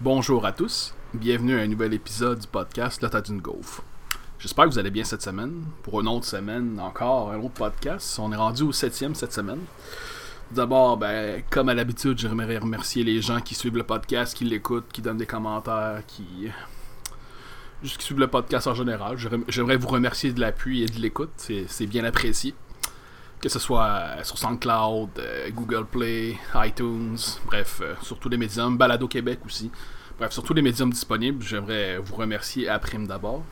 [0.00, 3.82] Bonjour à tous, bienvenue à un nouvel épisode du podcast La d'une gaufre.
[4.38, 5.64] J'espère que vous allez bien cette semaine.
[5.82, 8.16] Pour une autre semaine, encore un autre podcast.
[8.20, 9.58] On est rendu au septième cette semaine.
[10.52, 14.86] D'abord, ben, comme à l'habitude, j'aimerais remercier les gens qui suivent le podcast, qui l'écoutent,
[14.92, 16.48] qui donnent des commentaires, qui.
[17.82, 19.16] Juste qui suivent le podcast en général.
[19.48, 21.32] J'aimerais vous remercier de l'appui et de l'écoute.
[21.36, 22.54] C'est bien apprécié
[23.40, 27.16] que ce soit euh, sur SoundCloud, euh, Google Play, iTunes,
[27.46, 29.70] bref, euh, sur tous les médiums, Balado Québec aussi.
[30.18, 33.44] Bref, sur tous les médiums disponibles, j'aimerais vous remercier à Prime d'abord.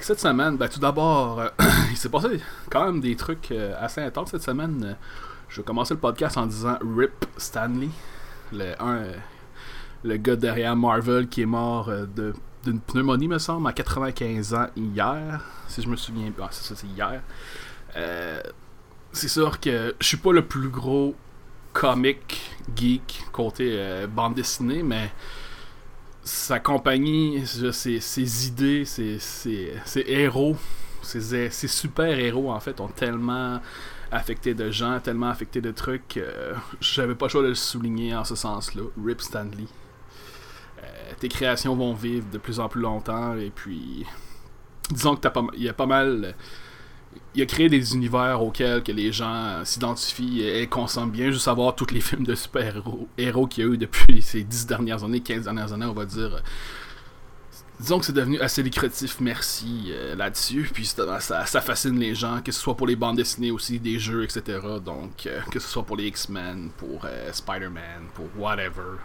[0.00, 1.42] cette semaine, ben, tout d'abord,
[1.90, 4.96] il s'est passé quand même des trucs assez intenses cette semaine.
[5.48, 7.90] je vais commencer le podcast en disant RIP Stanley,
[8.52, 8.74] le,
[10.02, 11.88] le gars derrière Marvel qui est mort
[12.64, 16.48] d'une pneumonie, me semble, à 95 ans hier, si je me souviens bien.
[16.50, 17.22] c'est ça, c'est hier.
[17.96, 18.40] Euh,
[19.12, 21.14] c'est sûr que je suis pas le plus gros
[21.72, 22.40] comic
[22.74, 25.10] geek côté euh, bande dessinée, mais
[26.22, 30.56] sa compagnie, ses, idées, ses, ses, héros,
[31.02, 33.60] ses, super héros en fait ont tellement
[34.10, 38.14] affecté de gens, tellement affecté de trucs que j'avais pas le choix de le souligner
[38.14, 38.82] en ce sens-là.
[39.04, 39.66] Rip Stanley.
[40.82, 44.04] Euh, tes créations vont vivre de plus en plus longtemps et puis
[44.90, 46.34] disons que il y a pas mal
[47.36, 51.30] il a créé des univers auxquels que les gens s'identifient et consomment bien.
[51.30, 54.66] Juste savoir tous les films de super-héros héros qu'il y a eu depuis ces 10
[54.66, 56.42] dernières années, 15 dernières années, on va dire.
[57.78, 60.70] Disons que c'est devenu assez lucratif, merci euh, là-dessus.
[60.72, 63.98] Puis ça, ça, fascine les gens, que ce soit pour les bandes dessinées aussi, des
[63.98, 64.58] jeux, etc.
[64.82, 68.96] Donc, euh, que ce soit pour les X-Men, pour euh, Spider-Man, pour whatever.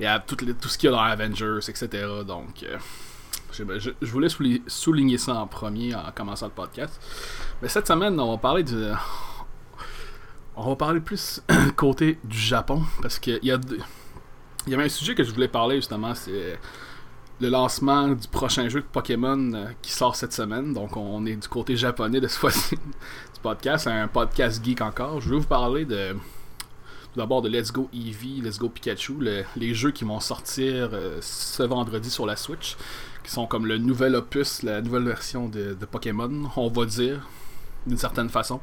[0.00, 2.08] Il y a tout, tout ce qu'il y a dans Avengers, etc.
[2.26, 2.64] Donc,
[3.52, 7.00] je, voulais souligner ça en premier en commençant le podcast.
[7.60, 8.92] Mais cette semaine, on va parler de.
[10.56, 11.42] On va parler plus
[11.76, 12.82] côté du Japon.
[13.00, 13.52] Parce qu'il y.
[14.66, 16.56] Il y avait un sujet que je voulais parler justement, c'est
[17.42, 20.72] le lancement du prochain jeu de Pokémon euh, qui sort cette semaine.
[20.72, 22.76] Donc on est du côté japonais de ce fois-ci
[23.34, 23.88] du podcast.
[23.88, 25.20] Un podcast geek encore.
[25.20, 26.14] Je vais vous parler de
[27.16, 29.14] d'abord de Let's Go Eevee, Let's Go Pikachu,
[29.56, 32.76] les jeux qui vont sortir euh, ce vendredi sur la Switch
[33.22, 37.28] qui sont comme le nouvel opus, la nouvelle version de, Pokémon, on va dire,
[37.86, 38.60] d'une certaine façon.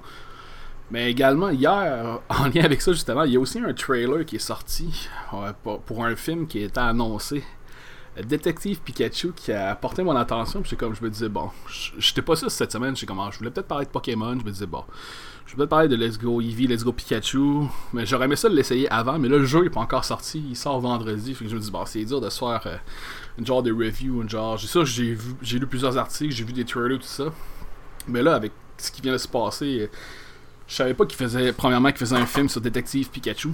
[0.92, 4.38] Mais également, hier, en lien avec ça, justement, il y a aussi un trailer qui
[4.38, 5.08] est sorti
[5.64, 7.44] pour un film qui était annoncé.
[8.24, 10.62] Détective Pikachu qui a porté mon attention.
[10.62, 11.52] Puis comme je me disais, bon,
[11.98, 12.96] j'étais pas sûr cette semaine.
[12.98, 14.38] Je je voulais peut-être parler de Pokémon.
[14.38, 14.84] Je me disais, bon,
[15.50, 17.64] je vais peut-être parler de Let's Go Eevee, Let's Go Pikachu.
[17.92, 19.18] Mais j'aurais aimé ça de l'essayer avant.
[19.18, 20.46] Mais là, le jeu est pas encore sorti.
[20.48, 21.34] Il sort vendredi.
[21.34, 22.78] Fait que je me dis, bon, c'est dur de se faire euh,
[23.40, 24.22] une genre de review.
[24.22, 27.34] Une genre, j'ai vu, j'ai lu plusieurs articles, j'ai vu des trailers, tout ça.
[28.08, 29.90] Mais là, avec ce qui vient de se passer,
[30.68, 33.50] je savais pas qu'il faisait, premièrement, qu'il faisait un film sur Détective Pikachu.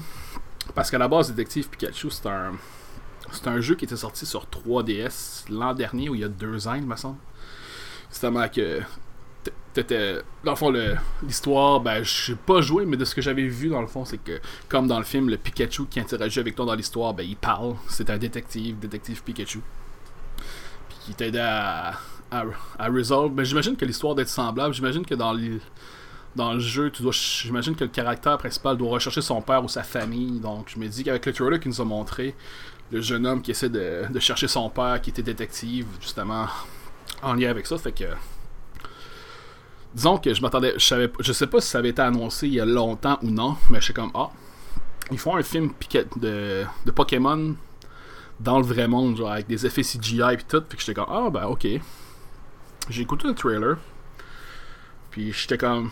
[0.74, 2.52] Parce qu'à la base, Détective Pikachu, c'est un
[3.32, 6.68] c'est un jeu qui était sorti sur 3DS l'an dernier, ou il y a deux
[6.68, 7.18] ans, il me semble.
[8.10, 8.82] Justement que
[9.82, 10.74] dans le fond
[11.24, 14.06] l'histoire ben je sais pas joué mais de ce que j'avais vu dans le fond
[14.06, 17.24] c'est que comme dans le film le Pikachu qui interagit avec toi dans l'histoire ben
[17.24, 19.62] il parle c'est un détective détective Pikachu
[20.90, 21.94] puis qui t'aidait à,
[22.32, 22.44] à,
[22.80, 25.60] résoudre ben j'imagine que l'histoire doit être semblable j'imagine que dans le
[26.36, 29.70] dans le jeu, tu dois, j'imagine que le caractère principal doit rechercher son père ou
[29.70, 30.40] sa famille.
[30.40, 32.36] Donc, je me dis qu'avec le trailer qu'il nous a montré,
[32.92, 36.48] le jeune homme qui essaie de, chercher son père qui était détective, justement,
[37.24, 37.78] en lien avec ça.
[37.78, 38.06] Fait que.
[39.96, 40.74] Disons que je m'attendais.
[40.78, 43.32] Je savais je sais pas si ça avait été annoncé il y a longtemps ou
[43.32, 44.30] non, mais je suis comme Ah,
[45.12, 45.72] ils font un film
[46.18, 47.56] de, de Pokémon
[48.40, 50.62] dans le vrai monde, genre avec des effets CGI et tout.
[50.62, 51.68] Que j'étais comme Ah, ben ok.
[52.90, 53.78] J'ai écouté le trailer.
[55.12, 55.90] Puis j'étais comme.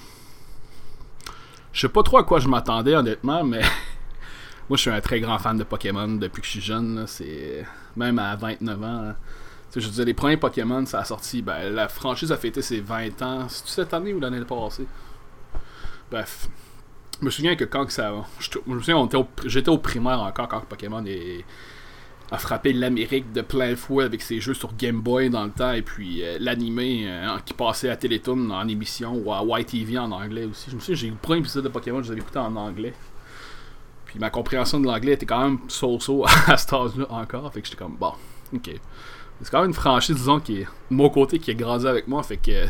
[1.71, 3.61] Je sais pas trop à quoi je m'attendais, honnêtement, mais
[4.69, 7.05] Moi, je suis un très grand fan de Pokémon depuis que je suis jeune.
[7.07, 7.65] C'est
[7.95, 9.13] même à 29 ans.
[9.75, 11.41] Je veux dire, les premiers Pokémon, ça a sorti.
[11.41, 13.49] Ben, la franchise a fêté ses 20 ans.
[13.49, 14.85] C'est cette année ou l'année passée?
[16.11, 16.47] Bref.
[17.19, 18.13] Je me souviens que quand ça.
[18.39, 19.07] Je, me souviens,
[19.45, 21.03] j'étais au primaire encore quand Pokémon
[22.31, 25.71] a frappé l'Amérique de plein fouet avec ses jeux sur Game Boy dans le temps
[25.71, 30.11] et puis euh, l'animé euh, qui passait à Télétoon en émission ou à YTV en
[30.11, 30.71] anglais aussi.
[30.71, 32.93] Je me souviens, j'ai eu le premier épisode de Pokémon, je l'avais écouté en anglais.
[34.05, 37.51] Puis ma compréhension de l'anglais était quand même so-so à cet âge-là encore.
[37.53, 38.13] Fait que j'étais comme, bon,
[38.53, 38.69] ok.
[39.43, 42.07] C'est quand même une franchise, disons, qui est de mon côté, qui est grandi avec
[42.07, 42.23] moi.
[42.23, 42.65] Fait que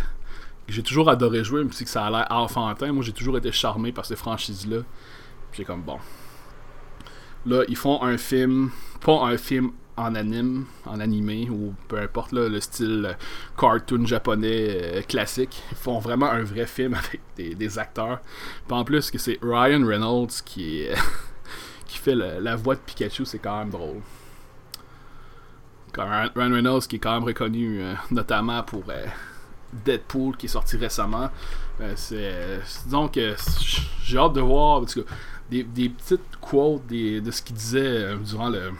[0.68, 2.92] j'ai toujours adoré jouer, même si ça a l'air enfantin.
[2.92, 4.80] Moi, j'ai toujours été charmé par ces franchises-là.
[5.52, 6.00] Puis j'ai comme, bon.
[7.46, 8.72] Là, ils font un film,
[9.02, 13.14] pas un film en anime, en animé, ou peu importe le style euh,
[13.56, 15.62] cartoon japonais euh, classique.
[15.72, 16.96] Ils font vraiment un vrai film
[17.36, 18.20] avec des, acteurs.
[18.68, 20.96] Puis en plus, que c'est Ryan Reynolds qui est.
[21.86, 24.02] qui fait la voix de Pikachu, c'est quand même drôle.
[26.01, 29.06] Ryan Reynolds, qui est quand même reconnu euh, notamment pour euh,
[29.72, 31.30] Deadpool, qui est sorti récemment.
[31.81, 32.62] Euh, c'est,
[33.12, 33.36] que
[34.04, 35.06] j'ai hâte de voir parce que
[35.50, 38.72] des, petites quotes de ce qu'il disait durant le.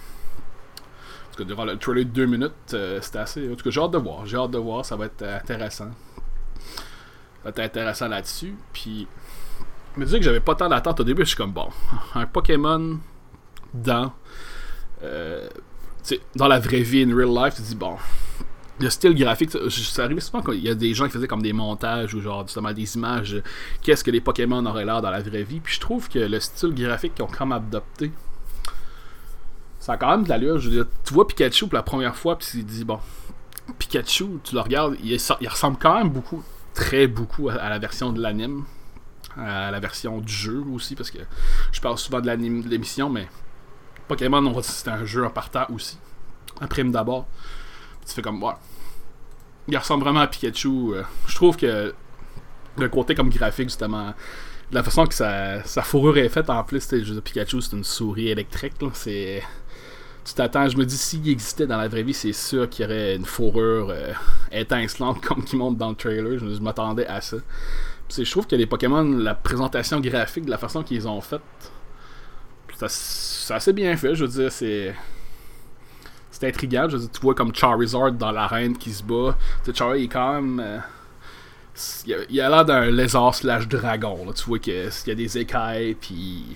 [1.40, 3.52] durant le trailer de 2 minutes, c'était assez.
[3.52, 4.26] En tout cas, j'ai hâte de voir.
[4.26, 5.92] J'ai hâte de voir, ça va être intéressant.
[6.66, 8.56] Ça va être intéressant là-dessus.
[8.72, 9.08] Puis,
[9.96, 11.24] je me disais que j'avais pas tant d'attente au début.
[11.24, 11.70] Je suis comme bon,
[12.16, 12.98] un Pokémon
[13.74, 14.14] dans
[16.36, 17.98] dans la vraie vie, in real life, tu dis, bon,
[18.80, 21.54] le style graphique, ça arrive souvent qu'il y a des gens qui faisaient comme des
[21.54, 23.42] montages ou genre justement des images,
[23.82, 25.60] qu'est-ce que les Pokémon auraient l'air dans la vraie vie.
[25.60, 28.12] Puis je trouve que le style graphique qu'ils ont quand même adopté,
[29.80, 30.60] ça a quand même de l'allure.
[30.60, 33.00] Je veux dire, tu vois Pikachu pour la première fois, puis tu te dis, bon,
[33.78, 35.18] Pikachu, tu le regardes, il,
[35.48, 38.66] ressemble quand même beaucoup, très beaucoup à, la version de l'anime,
[39.38, 41.20] à la version du jeu aussi, parce que
[41.72, 43.28] je parle souvent de l'anime de l'émission, mais
[44.08, 45.98] Pokémon, on va c'est un jeu en partant aussi.
[46.62, 47.28] Un prime d'abord.
[48.06, 48.54] Tu fais comme, ouais.
[49.68, 50.94] Il ressemble vraiment à Pikachu.
[50.94, 51.04] Euh.
[51.28, 51.94] je trouve que
[52.78, 54.14] le côté comme graphique, justement,
[54.72, 58.74] la façon que sa, fourrure est faite, en plus, de Pikachu, c'est une souris électrique.
[58.94, 59.44] C'est.
[60.26, 62.86] Tu t'attends, je me dis, s'il existait dans la vraie vie, c'est sûr qu'il y
[62.86, 64.14] aurait une fourrure euh,
[64.54, 66.40] étincelante comme qui monte dans le trailer.
[66.40, 67.38] Je, m'attendais à ça.
[68.10, 71.42] je trouve que les Pokémon, la présentation graphique, de la façon qu'ils ont faite,
[72.88, 74.96] c'est assez bien fait, je veux dire, c'est.
[76.32, 79.38] C'est intriguant, je veux dire, tu vois comme Charizard dans l'arène qui se bat.
[79.64, 80.60] Tu Charizard, il est quand même.
[80.60, 80.80] Euh,
[82.30, 84.34] il a l'air d'un lézard slash dragon, là.
[84.34, 86.56] Tu vois qu'il y a des écailles, puis.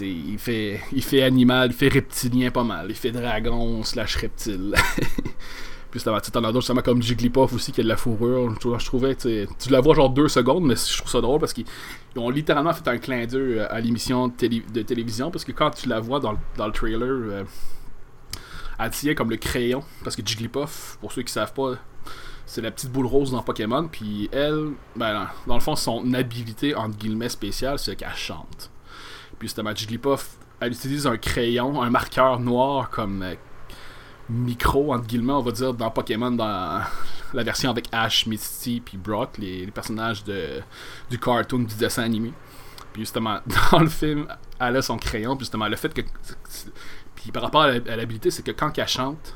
[0.00, 2.86] Il fait, il fait animal, il fait reptilien pas mal.
[2.88, 4.74] Il fait dragon slash reptile.
[6.04, 8.54] Puis t'en as d'autres justement comme Jigglypuff aussi qui a de la fourrure.
[8.60, 11.64] Je, trouvais, tu la vois genre deux secondes, mais je trouve ça drôle parce qu'ils
[12.16, 16.00] ont littéralement fait un clin d'œil à l'émission de, télévision parce que quand tu la
[16.00, 17.44] vois dans, le trailer, euh,
[18.78, 19.82] elle tient comme le crayon.
[20.04, 21.74] Parce que Jigglypuff, pour ceux qui savent pas,
[22.46, 23.88] c'est la petite boule rose dans Pokémon.
[23.88, 28.70] Puis elle, ben, dans le fond, son habilité entre guillemets spéciale, c'est qu'elle chante.
[29.38, 33.34] Puis justement, Jigglypuff, elle utilise un crayon, un marqueur noir comme euh,
[34.28, 36.82] micro, entre guillemets, on va dire, dans Pokémon, dans
[37.34, 40.60] la version avec Ash, Misty, puis Brock, les, personnages de,
[41.10, 42.32] du cartoon, du dessin animé.
[42.92, 43.40] Puis justement,
[43.72, 44.26] dans le film,
[44.60, 46.02] elle a son crayon, puis justement, le fait que.
[47.14, 49.34] Puis par rapport à l'habilité, c'est que quand elle chante,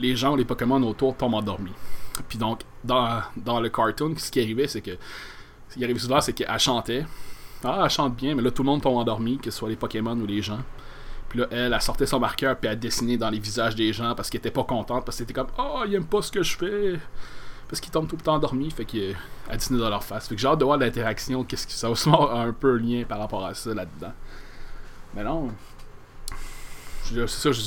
[0.00, 1.72] les gens, les Pokémon autour tombent endormis.
[2.28, 4.96] Puis donc, dans, dans le cartoon, ce qui arrivait, c'est que.
[5.68, 7.04] Ce qui arrivait souvent, c'est qu'elle chantait.
[7.64, 9.76] Ah, elle chante bien, mais là, tout le monde tombe endormi, que ce soit les
[9.76, 10.60] Pokémon ou les gens.
[11.34, 14.14] Puis là, elle, a sortait son marqueur puis elle dessiné dans les visages des gens
[14.14, 16.44] parce qu'elle était pas contente, parce que c'était comme Oh, il aime pas ce que
[16.44, 17.00] je fais.
[17.68, 19.16] Parce qu'ils tombent tout le temps endormis, fait qu'elle
[19.50, 20.28] a dessiné dans leur face.
[20.28, 23.18] Fait que j'ai hâte de voir l'interaction, qu'est-ce que ça aussi un peu lien par
[23.18, 24.12] rapport à ça là-dedans.
[25.12, 25.48] Mais non.
[27.02, 27.60] C'est ça, je,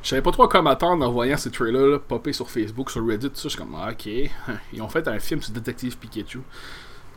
[0.00, 3.30] je savais pas trop comment attendre en voyant ces trailers popper sur Facebook, sur Reddit,
[3.30, 3.42] tout ça.
[3.44, 4.06] Je suis comme, ah, ok.
[4.72, 6.38] Ils ont fait un film sur Détective Pikachu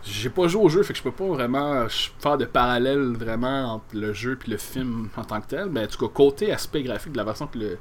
[0.03, 3.75] j'ai pas joué au jeu, fait que je peux pas vraiment faire de parallèle vraiment
[3.75, 5.69] entre le jeu et le film en tant que tel.
[5.69, 7.77] Mais en tout cas, côté aspect graphique de la façon que, le,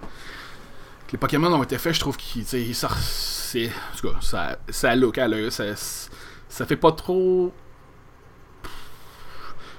[1.12, 2.60] les Pokémon ont été faits, je trouve qu'ils c'est,
[3.66, 5.64] en tout cas, ça, ça look à l'œil, ça,
[6.48, 7.52] ça fait pas trop.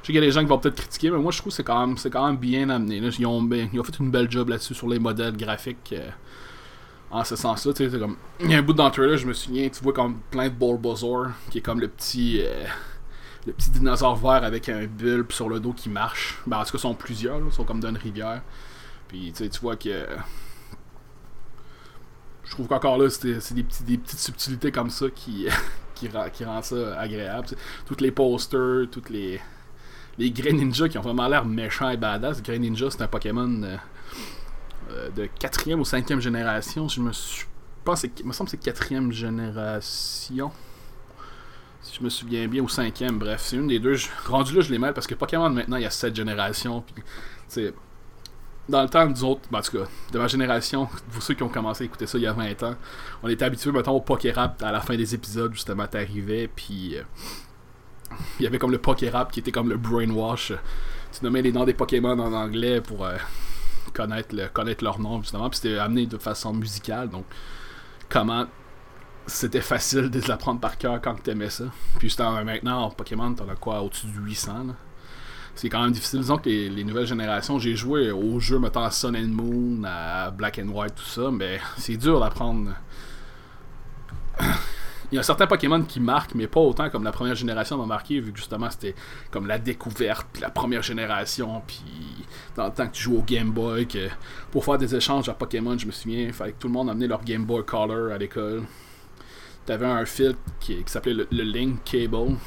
[0.02, 1.52] Je sais qu'il y a des gens qui vont peut-être critiquer, mais moi je trouve
[1.52, 2.98] que c'est quand même, quand même bien amené.
[2.98, 5.94] Ils, ont, ils, ont, fait une belle job là-dessus sur les modèles graphiques.
[5.94, 6.10] Euh,
[7.12, 7.74] en ce sens-là.
[7.74, 8.16] Tu sais, comme.
[8.40, 10.54] Il y a un bout le trailer, je me souviens, tu vois comme plein de
[10.54, 12.42] Bulbasaur, qui est comme le petit.
[12.42, 12.66] Euh,
[13.48, 16.40] le petit dinosaure vert avec un bulbe sur le dos qui marche.
[16.46, 18.44] Ben, en tout cas, sont plusieurs, ils sont comme dans rivière.
[19.08, 20.06] Puis tu, sais, tu vois que.
[22.44, 25.48] Je trouve qu'encore là, c'est des, des petites subtilités comme ça qui,
[25.96, 27.48] qui, qui rendent ça agréable.
[27.86, 29.40] Toutes les posters, toutes les.
[30.18, 32.44] Les Greninja qui ont vraiment l'air méchants et badass.
[32.44, 33.64] Greninja, c'est un Pokémon.
[33.64, 33.78] Euh,
[35.16, 36.88] de quatrième ou cinquième génération.
[36.88, 37.46] Je me suis.
[37.84, 40.52] pense il me semble que c'est quatrième génération.
[41.82, 43.96] Si je me souviens bien, ou cinquième, bref, c'est une des deux.
[44.28, 46.82] rendu là, je les mêle parce que Pokémon maintenant, il y a sept générations.
[46.82, 47.74] Puis,
[48.70, 51.44] dans le temps nous autres, ben, en tout cas, de ma génération, vous ceux qui
[51.44, 52.76] ont commencé à écouter ça il y a 20 ans,
[53.24, 57.04] on était habitués, mettons, au Pokérap à la fin des épisodes, justement, t'arrivais, puis euh,
[58.40, 60.54] il y avait comme le Pokérap qui était comme le brainwash.
[61.12, 63.18] Tu nommais les noms des Pokémon en anglais pour euh,
[63.94, 65.50] connaître, le, connaître leur nom, justement.
[65.50, 67.10] Puis c'était amené de façon musicale.
[67.10, 67.26] Donc,
[68.10, 68.46] comment
[69.28, 71.66] c'était facile de l'apprendre par cœur quand tu aimais ça.
[72.00, 74.68] Puis maintenant, en Pokémon, t'en as quoi Au-dessus de 800.
[75.56, 76.20] C'est quand même difficile.
[76.22, 80.32] Disons que les, nouvelles générations, j'ai joué aux jeux, mettons à Sun and Moon, à
[80.32, 82.72] Black and White, tout ça, mais c'est dur d'apprendre.
[85.12, 87.86] Il y a certains Pokémon qui marquent, mais pas autant comme la première génération m'a
[87.86, 88.96] marqué, vu que justement c'était
[89.30, 91.84] comme la découverte, puis la première génération, puis
[92.56, 94.08] dans le temps que tu joues au Game Boy, que
[94.52, 96.90] pour faire des échanges à Pokémon, je me souviens, il fallait que tout le monde
[96.90, 98.64] amenait leur Game Boy Color à l'école.
[99.66, 102.38] T'avais un fil qui, s'appelait le, Link Cable,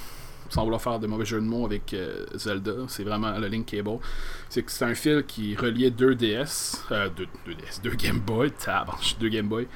[0.49, 3.66] sans vouloir faire de mauvais jeux de mots avec euh, Zelda, c'est vraiment le Link
[3.66, 3.99] Cable.
[4.49, 8.52] C'est que c'est un fil qui reliait deux DS, euh, deux, DS, deux Game Boy,
[9.21, 9.68] deux Game Boy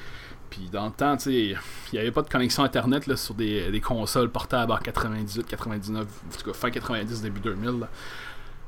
[0.49, 1.57] puis dans le temps, tu il
[1.93, 6.37] n'y avait pas de connexion Internet là, sur des, consoles portables en 98, 99, en
[6.37, 7.87] tout cas fin 90, début 2000.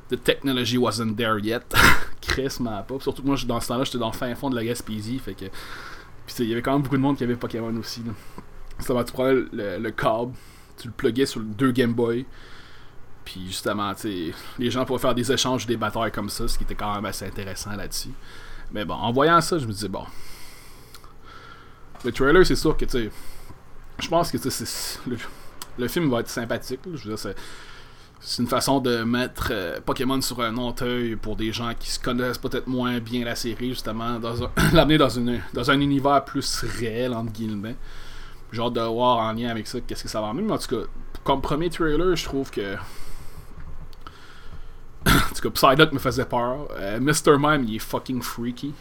[0.10, 1.62] The technology wasn't there yet.
[2.22, 3.00] Chris m'a pas.
[3.00, 5.20] Surtout que moi, dans ce temps-là, j'étais dans le fin fond de la Gaspésie.
[5.20, 5.46] Fait que.
[6.26, 8.04] Puis il y avait quand même beaucoup de monde qui avait Pokémon aussi.
[8.04, 9.04] Là.
[9.04, 10.34] tu prenais le, le, câble,
[10.78, 12.26] tu le pluguais sur deux Game Boy.
[13.24, 16.66] Puis justement, tu les gens pouvaient faire des échanges, des batailles comme ça, ce qui
[16.66, 18.12] était quand même assez intéressant là-dessus.
[18.74, 20.06] Mais bon, en voyant ça, je me disais, bon,
[22.04, 23.12] le trailer, c'est sûr que, tu sais,
[24.00, 24.38] je pense que
[25.08, 25.18] le,
[25.78, 26.80] le, film va être sympathique.
[26.94, 27.34] je veux dire,
[28.24, 31.90] c'est une façon de mettre euh, Pokémon sur un autre œil pour des gens qui
[31.90, 34.20] se connaissent peut-être moins bien la série, justement,
[34.74, 35.10] l'amener dans,
[35.54, 37.76] dans un univers plus réel, entre guillemets.
[38.52, 40.44] Genre de voir en lien avec ça, qu'est-ce que ça va amener.
[40.44, 40.88] Mais en tout cas,
[41.24, 42.76] comme premier trailer, je trouve que.
[45.08, 46.68] en tout cas, Psyduck me faisait peur.
[46.74, 47.38] Euh, Mr.
[47.40, 48.74] Mime, il est fucking freaky.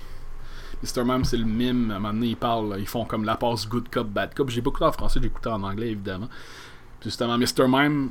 [0.82, 1.04] Mr.
[1.04, 1.90] Mime, c'est le mime.
[1.90, 4.48] À un moment donné, ils parlent, ils font comme la passe good cop, bad cop.
[4.50, 6.28] J'ai beaucoup en français, j'ai écouté en anglais, évidemment.
[7.02, 7.66] justement, Mr.
[7.68, 8.10] Mime,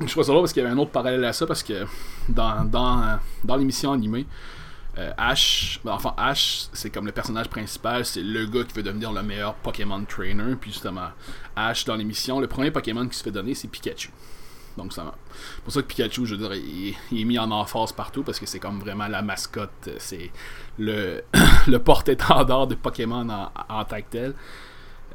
[0.00, 1.84] je trouve ça là parce qu'il y avait un autre parallèle à ça, parce que
[2.28, 4.26] dans, dans, dans l'émission animée,
[4.98, 8.82] euh, Ash, ben, enfin Ash, c'est comme le personnage principal, c'est le gars qui veut
[8.82, 10.54] devenir le meilleur Pokémon trainer.
[10.60, 11.08] Puis justement,
[11.56, 14.10] Ash dans l'émission, le premier Pokémon qui se fait donner, c'est Pikachu.
[14.76, 15.02] Donc C'est
[15.64, 18.58] pour ça que Pikachu, je dirais, il, est mis en emphase partout parce que c'est
[18.58, 20.30] comme vraiment la mascotte, c'est
[20.78, 21.22] le,
[21.66, 24.34] le porte-étendard de Pokémon en, en tant que tel.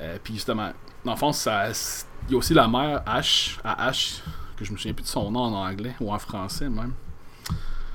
[0.02, 0.72] Euh, puis justement,
[1.04, 4.22] dans le fond, il y a aussi la mère Ash, à Ash,
[4.56, 6.94] que je me souviens plus de son nom en anglais ou en français même.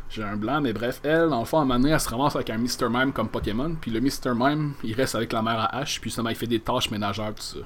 [0.08, 2.08] J'ai un blanc, mais bref, elle, dans le fond, à un moment donné, elle se
[2.08, 2.90] ramasse avec un Mr.
[2.90, 3.74] Mime comme Pokémon.
[3.80, 4.34] Puis le Mr.
[4.36, 7.34] Mime, il reste avec la mère à Ash, puis justement, il fait des tâches ménagères,
[7.34, 7.58] tout ça.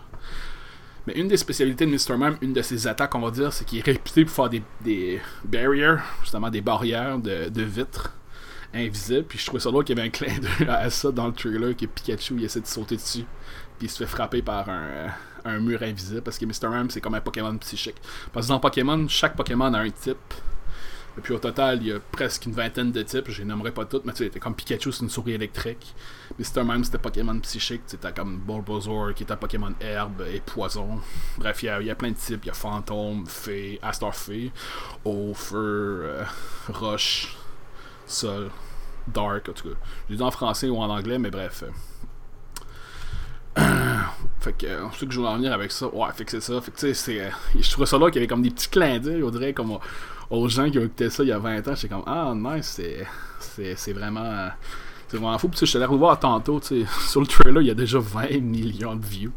[1.06, 2.16] Mais une des spécialités de Mr.
[2.18, 5.20] Mime, une de ses attaques, on va dire, c'est qu'il est réputé pour faire des,
[5.44, 8.12] barriers, justement des barrières de, vitres
[8.74, 9.24] invisibles.
[9.24, 11.32] Puis je trouvais ça drôle qu'il y avait un clin d'œil à ça dans le
[11.32, 13.24] trailer, que Pikachu il essaie de sauter dessus.
[13.78, 15.08] Puis il se fait frapper par un,
[15.44, 16.22] un mur invisible.
[16.22, 16.68] Parce que Mr.
[16.68, 17.96] Mime, c'est comme un Pokémon psychique.
[18.32, 20.16] Parce que dans Pokémon, chaque Pokémon a un type.
[21.18, 23.72] Et puis au total, il y a presque une vingtaine de types, je les nommerai
[23.72, 25.94] pas toutes, mais tu sais, comme Pikachu, c'est une souris électrique.
[26.38, 26.62] Mr.
[26.62, 31.00] Mime, c'était Pokémon psychique, c'était comme Bulbasaur, qui était Pokémon herbe et poison.
[31.38, 34.52] Bref, il y, a, plein de types, il y a fantôme, fée, Astar fée,
[35.06, 36.24] eau, feu, euh,
[36.68, 37.34] roche,
[38.06, 38.50] sol,
[39.08, 39.76] dark, en tout cas.
[40.08, 41.64] Je l'ai dit en français ou en anglais, mais bref.
[44.40, 45.86] fait que, on sait que je voulais en venir avec ça.
[45.86, 46.60] Ouais, fait que c'est ça.
[46.60, 47.20] Fait que, tu sais, c'est.
[47.22, 49.54] Euh, je trouvais ça là qu'il y avait comme des petits clins d'œil, on dirait,
[49.54, 49.78] comme
[50.30, 51.74] aux gens qui ont écouté ça il y a 20 ans.
[51.74, 52.80] J'étais comme, ah, nice,
[53.38, 54.50] c'est vraiment.
[55.08, 55.48] C'est vraiment fou.
[55.48, 56.60] Puis, je suis allé revoir tantôt,
[57.06, 59.32] sur le trailer, il y a déjà 20 millions de views.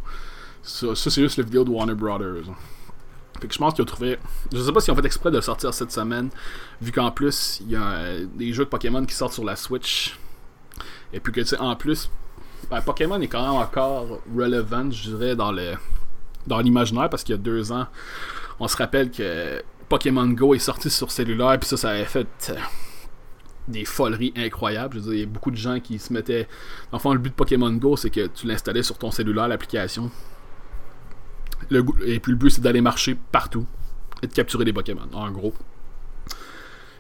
[0.63, 2.45] Ça, c'est juste la vidéo de Warner Brothers.
[3.39, 4.17] Fait que je pense qu'ils ont trouvé.
[4.51, 6.29] Je sais pas s'ils ont fait exprès de sortir cette semaine,
[6.81, 9.55] vu qu'en plus, il y a euh, des jeux de Pokémon qui sortent sur la
[9.55, 10.17] Switch.
[11.13, 12.09] Et puis que, tu sais, en plus,
[12.69, 15.75] ben, Pokémon est quand même encore relevant, je dirais, dans le
[16.47, 17.85] dans l'imaginaire, parce qu'il y a deux ans,
[18.59, 22.27] on se rappelle que Pokémon Go est sorti sur cellulaire, puis ça, ça avait fait
[22.49, 22.55] euh,
[23.67, 24.97] des foleries incroyables.
[24.97, 26.47] Je veux dire, il y a beaucoup de gens qui se mettaient.
[26.91, 30.11] Enfin, le but de Pokémon Go, c'est que tu l'installais sur ton cellulaire, l'application.
[31.71, 33.65] Et puis le but, c'est d'aller marcher partout
[34.21, 35.53] et de capturer des Pokémon, en gros.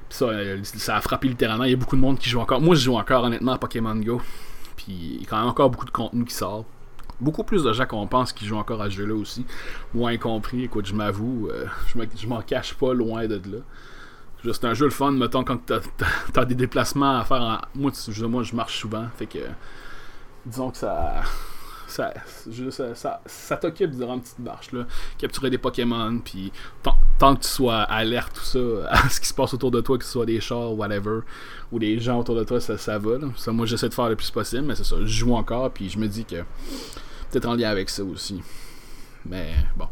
[0.09, 1.65] ça, euh, ça a frappé littéralement.
[1.65, 2.59] Il y a beaucoup de monde qui joue encore.
[2.59, 4.21] Moi, je joue encore honnêtement à Pokémon Go.
[4.75, 6.65] Puis il y a quand même encore beaucoup de contenu qui sort
[7.21, 9.45] beaucoup plus de gens qu'on pense qui jouent encore à ce jeu-là aussi.
[9.93, 11.65] Moins compris, écoute, je m'avoue, euh,
[12.15, 13.59] je m'en cache pas loin de là.
[14.53, 15.81] C'est un jeu le fun, mettons, quand t'as
[16.35, 17.57] as, des déplacements à faire en.
[17.75, 19.39] Moi, moi, je marche souvent, fait que.
[20.45, 21.23] Disons que ça
[21.89, 22.13] ça,
[22.93, 24.71] ça, ça, t'occupe durant une petite marche.
[24.71, 24.85] Là.
[25.17, 26.51] Capturer des Pokémon, puis
[26.83, 28.59] tant, que tu sois alerte, tout ça,
[28.89, 31.21] à ce qui se passe autour de toi, que ce soit des chars, whatever,
[31.71, 33.17] ou des gens autour de toi, ça, ça va.
[33.35, 34.97] Ça, moi, j'essaie de faire le plus possible, mais c'est ça.
[35.01, 36.43] Je joue encore, puis je me dis que
[37.29, 38.41] peut-être en lien avec ça aussi.
[39.25, 39.87] Mais bon.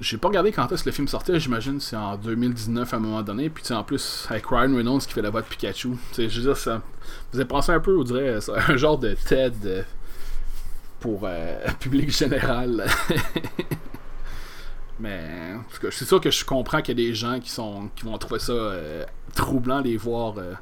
[0.00, 3.00] J'ai pas regardé quand est-ce que le film sortait, j'imagine c'est en 2019 à un
[3.00, 3.50] moment donné.
[3.50, 5.90] Puis en plus, avec Ryan Reynolds qui fait la voix de Pikachu.
[6.16, 6.80] je veux dire, ça
[7.34, 8.38] avez pensé un peu, on dirait,
[8.68, 9.82] un genre de TED euh,
[11.00, 12.86] pour euh, public général.
[15.00, 17.50] Mais en tout cas, c'est sûr que je comprends qu'il y a des gens qui
[17.50, 20.52] sont qui vont trouver ça euh, troublant les voir euh,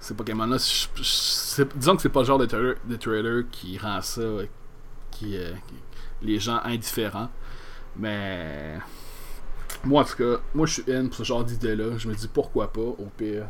[0.00, 0.56] ces Pokémon-là.
[0.56, 4.22] Disons que c'est pas le genre de trailer, de trailer qui rend ça
[5.14, 5.38] qui,
[6.22, 7.30] les gens indifférents.
[7.96, 8.78] Mais
[9.84, 11.96] moi, en tout cas, moi je suis in pour ce genre d'idée-là.
[11.98, 13.46] Je me dis pourquoi pas, au pire.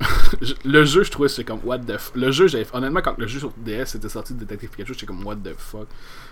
[0.64, 2.16] le jeu, je trouvais c'est comme what the fuck.
[2.16, 5.24] Le jeu, honnêtement quand le jeu sur DS était sorti de Detective Pikachu, j'étais comme
[5.24, 5.88] what the fuck?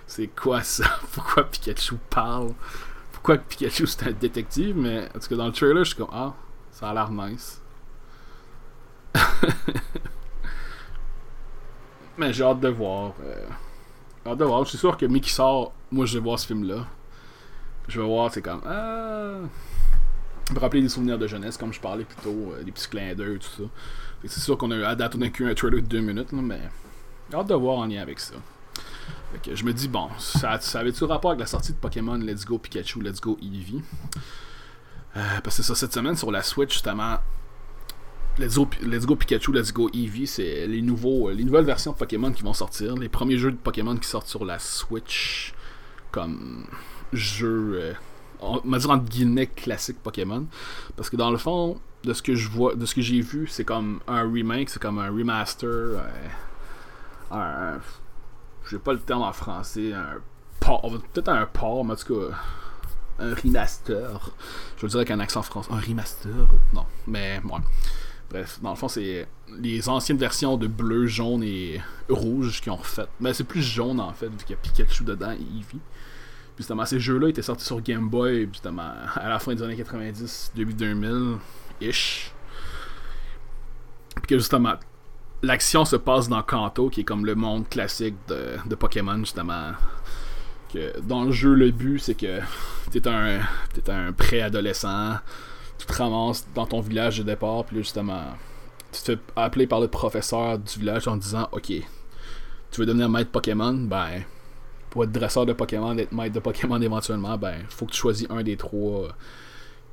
[0.07, 0.85] C'est quoi ça?
[1.13, 2.53] Pourquoi Pikachu parle?
[3.13, 4.77] Pourquoi Pikachu c'est un détective?
[4.77, 6.35] Mais en tout cas dans le trailer, je suis comme ah,
[6.73, 7.61] ça a l'air nice.
[12.21, 13.15] Mais j'ai hâte de voir.
[13.25, 13.47] Euh,
[14.27, 14.63] hâte de voir.
[14.65, 16.87] Je suis sûr que Mickey sort, moi je vais voir ce film-là.
[17.89, 18.61] Je vais voir, c'est comme.
[18.67, 19.39] Ah,
[20.53, 23.15] me rappeler des souvenirs de jeunesse, comme je parlais plus tôt, euh, des petits clins
[23.15, 23.63] d'œil, tout ça.
[24.27, 26.61] C'est sûr qu'on a à date, on a un trailer de 2 minutes, là, mais
[27.33, 28.35] hâte de voir en lien avec ça.
[29.33, 32.45] Fait je me dis, bon, ça, ça avait-tu rapport avec la sortie de Pokémon Let's
[32.45, 33.83] Go Pikachu, Let's Go Eevee?
[35.17, 37.17] Euh, Parce que ça, cette semaine sur la Switch, justement,
[38.41, 42.43] Let's Go, Pikachu, Let's Go Eevee, c'est les, nouveaux, les nouvelles versions de Pokémon qui
[42.43, 42.95] vont sortir.
[42.97, 45.53] Les premiers jeux de Pokémon qui sortent sur la Switch
[46.11, 46.65] comme
[47.13, 47.73] jeu.
[47.75, 47.93] Euh,
[48.41, 50.47] on va dire entre guillemets classique Pokémon.
[50.97, 53.47] Parce que dans le fond, de ce que je vois, de ce que j'ai vu,
[53.47, 55.99] c'est comme un remake, c'est comme un remaster, euh,
[57.31, 57.79] un,
[58.71, 60.17] j'ai pas le terme en français, un
[60.61, 62.37] port, peut-être un port, mais en tout cas
[63.19, 64.31] un remaster.
[64.79, 66.33] Je veux dire avec un accent français, un remaster,
[66.73, 67.61] non, mais moi.
[68.31, 69.27] Bref, dans le fond, c'est
[69.59, 73.07] les anciennes versions de bleu, jaune et rouge qui ont refait.
[73.19, 75.81] Mais c'est plus jaune en fait, vu qu'il y a Pikachu dedans et Eevee
[76.61, 80.53] justement, ces jeux-là étaient sortis sur Game Boy, justement, à la fin des années 90,
[80.55, 82.33] début 2000-ish.
[84.17, 84.75] Puis que justement,
[85.43, 89.73] l'action se passe dans Kanto, qui est comme le monde classique de, Pokémon, justement.
[90.71, 92.41] Que dans le jeu, le but, c'est que
[92.91, 95.15] t'es un, es un préadolescent,
[95.81, 98.23] tu te ramasses dans ton village de départ, puis justement,
[98.93, 103.09] tu te fais appeler par le professeur du village en disant Ok, tu veux devenir
[103.09, 104.23] maître Pokémon Ben,
[104.91, 108.27] pour être dresseur de Pokémon, être maître de Pokémon éventuellement, ben faut que tu choisis
[108.29, 109.09] un des trois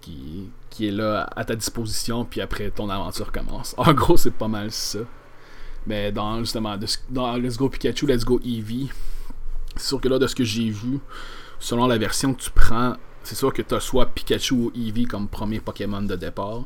[0.01, 3.73] qui, qui est là à ta disposition, puis après ton aventure commence.
[3.77, 4.99] En gros, c'est pas mal ça.
[5.85, 6.77] Mais dans justement
[7.09, 8.89] dans Let's Go Pikachu, Let's Go Eevee,
[9.77, 10.99] c'est sûr que là, de ce que j'ai vu,
[11.59, 15.05] selon la version que tu prends, c'est sûr que tu as soit Pikachu ou Eevee
[15.05, 16.63] comme premier Pokémon de départ.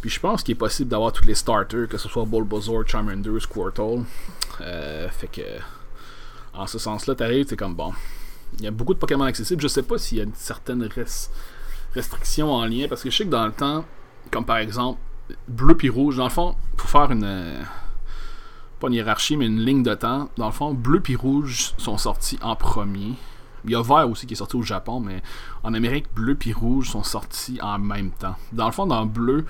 [0.00, 3.38] Puis je pense qu'il est possible d'avoir tous les starters, que ce soit Bulbasaur, Charmander,
[3.38, 4.04] Squirtle.
[4.62, 5.42] Euh, fait que
[6.54, 7.92] en ce sens-là, t'arrives, c'est comme bon.
[8.58, 9.60] Il y a beaucoup de Pokémon accessibles.
[9.60, 10.88] Je sais pas s'il y a une certaine
[11.94, 13.84] restriction en lien, parce que je sais que dans le temps,
[14.30, 14.98] comme par exemple,
[15.48, 17.66] bleu puis rouge, dans le fond, pour faire une.
[18.80, 21.98] Pas une hiérarchie, mais une ligne de temps, dans le fond, bleu puis rouge sont
[21.98, 23.14] sortis en premier.
[23.64, 25.22] Il y a vert aussi qui est sorti au Japon, mais
[25.62, 28.36] en Amérique, bleu puis rouge sont sortis en même temps.
[28.52, 29.46] Dans le fond, dans bleu,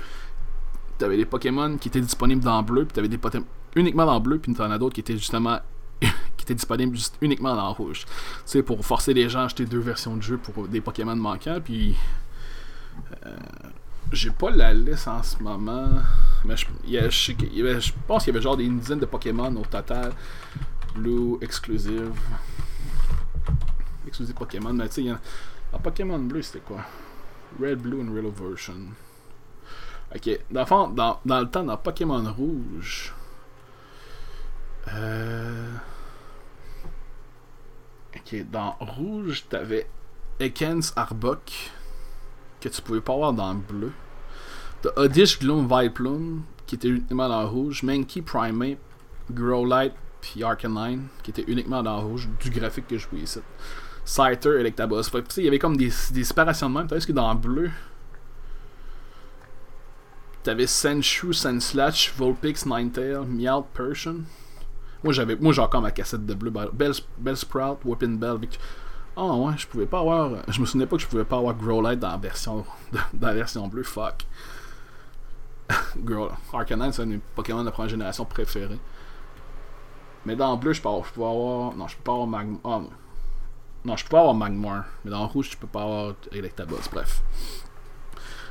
[0.99, 3.45] t'avais des Pokémon qui étaient disponibles dans bleu, puis t'avais des Pokémon
[3.77, 5.59] uniquement dans bleu, puis t'en as d'autres qui étaient justement
[6.01, 8.05] qui était disponible juste uniquement dans rouge.
[8.07, 8.13] Tu
[8.45, 11.61] sais, pour forcer les gens à acheter deux versions de jeu pour des Pokémon manquants.
[11.63, 11.97] Puis.
[13.27, 13.37] Euh,
[14.13, 15.89] j'ai pas la liste en ce moment.
[16.45, 20.13] Mais je, je, pense qu'il y avait genre des dizaines de Pokémon au total.
[20.95, 22.13] Blue, exclusive.
[24.07, 24.73] Exclusive Pokémon.
[24.73, 25.11] Mais tu sais,
[25.73, 26.85] en Pokémon bleu, c'était quoi?
[27.61, 28.75] Red, Blue and Real version.
[30.15, 33.15] Ok, dans le dans, dans le temps, dans Pokémon rouge.
[34.93, 35.73] Euh.
[38.17, 39.89] Ok, dans rouge, t'avais
[40.39, 41.71] Ekans Arbok,
[42.61, 43.93] que tu pouvais pas avoir dans le bleu.
[44.83, 47.83] T'as Oddish Gloom Vileplume, qui était uniquement dans rouge.
[47.83, 48.79] Mankey Primate,
[49.31, 53.41] Growlite, puis Arcanine, qui était uniquement dans rouge, du graphique que je voyais ici.
[54.05, 55.11] Scyther, Electabuzz.
[55.39, 56.87] il y avait comme des, des séparations de même.
[56.87, 57.71] T'as que dans le bleu,
[60.43, 64.17] t'avais Senshu, Senslash, Vulpix, Ninetale, Meowth, Persian.
[65.03, 66.53] Moi, j'avais, moi, j'ai encore ma cassette de bleu.
[66.73, 68.39] Bell, Sprout, Whipping Bell.
[69.17, 70.31] Ah oh, ouais, je pouvais pas avoir.
[70.49, 72.65] Je me souvenais pas que je pouvais pas avoir Growlite dans la version,
[73.13, 73.85] dans la version bleue.
[73.85, 74.27] Fuck.
[75.97, 78.79] Grow, Arcanine, c'est un Pokémon de première génération préférés.
[80.27, 81.75] Mais dans le bleu, je peux, peux avoir.
[81.75, 82.59] Non, je peux pas avoir Magmar.
[82.65, 82.83] Oh,
[83.85, 83.97] non.
[83.97, 84.85] je peux pas avoir Magmar.
[85.05, 86.89] Mais dans rouge, je peux pas avoir Electabuzz.
[86.91, 87.23] Bref.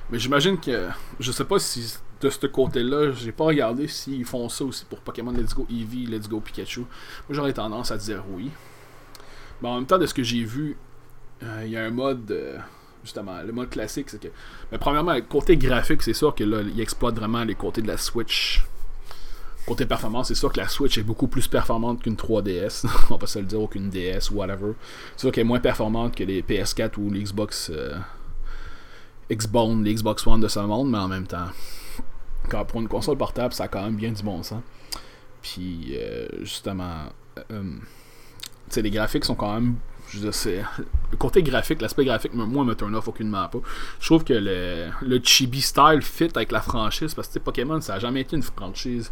[0.09, 0.89] Mais j'imagine que.
[1.19, 4.99] Je sais pas si de ce côté-là, j'ai pas regardé s'ils font ça aussi pour
[4.99, 6.81] Pokémon Let's Go Eevee, Let's Go Pikachu.
[6.81, 6.87] Moi,
[7.31, 8.49] j'aurais tendance à dire oui.
[9.61, 10.77] Mais en même temps, de ce que j'ai vu,
[11.43, 12.31] euh, il y a un mode.
[12.31, 12.57] Euh,
[13.03, 14.29] justement, le mode classique, c'est que.
[14.71, 17.87] Mais premièrement, le côté graphique, c'est sûr que là, il exploite vraiment les côtés de
[17.87, 18.63] la Switch.
[19.65, 22.85] Côté performance, c'est sûr que la Switch est beaucoup plus performante qu'une 3DS.
[23.09, 24.73] On va se le dire, ou qu'une DS, whatever.
[25.15, 27.71] C'est sûr qu'elle est moins performante que les PS4 ou les Xbox.
[27.73, 27.97] Euh,
[29.31, 31.47] Xbox One de ce monde, mais en même temps,
[32.49, 34.61] quand pour une console portable, ça a quand même bien du bon sens.
[35.41, 37.05] Puis, euh, justement,
[37.51, 37.63] euh,
[38.75, 39.75] les graphiques sont quand même.
[40.09, 40.61] Je sais,
[41.11, 43.59] le côté graphique, l'aspect graphique, moi, me turn off aucunement pas.
[43.99, 47.95] Je trouve que le, le chibi style fit avec la franchise parce que Pokémon, ça
[47.95, 49.11] a jamais été une franchise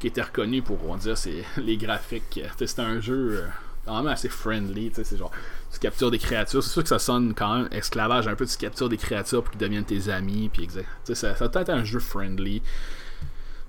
[0.00, 2.40] qui était reconnue pour, on dire, c'est les graphiques.
[2.58, 3.46] C'était un jeu euh,
[3.86, 5.30] quand même assez friendly, c'est genre,
[5.72, 6.62] tu captures des créatures.
[6.62, 9.52] C'est sûr que ça sonne quand même esclavage un peu, tu captures des créatures pour
[9.52, 10.68] qu'ils deviennent tes amis, puis.
[11.04, 12.62] Ça, ça a peut-être un jeu friendly.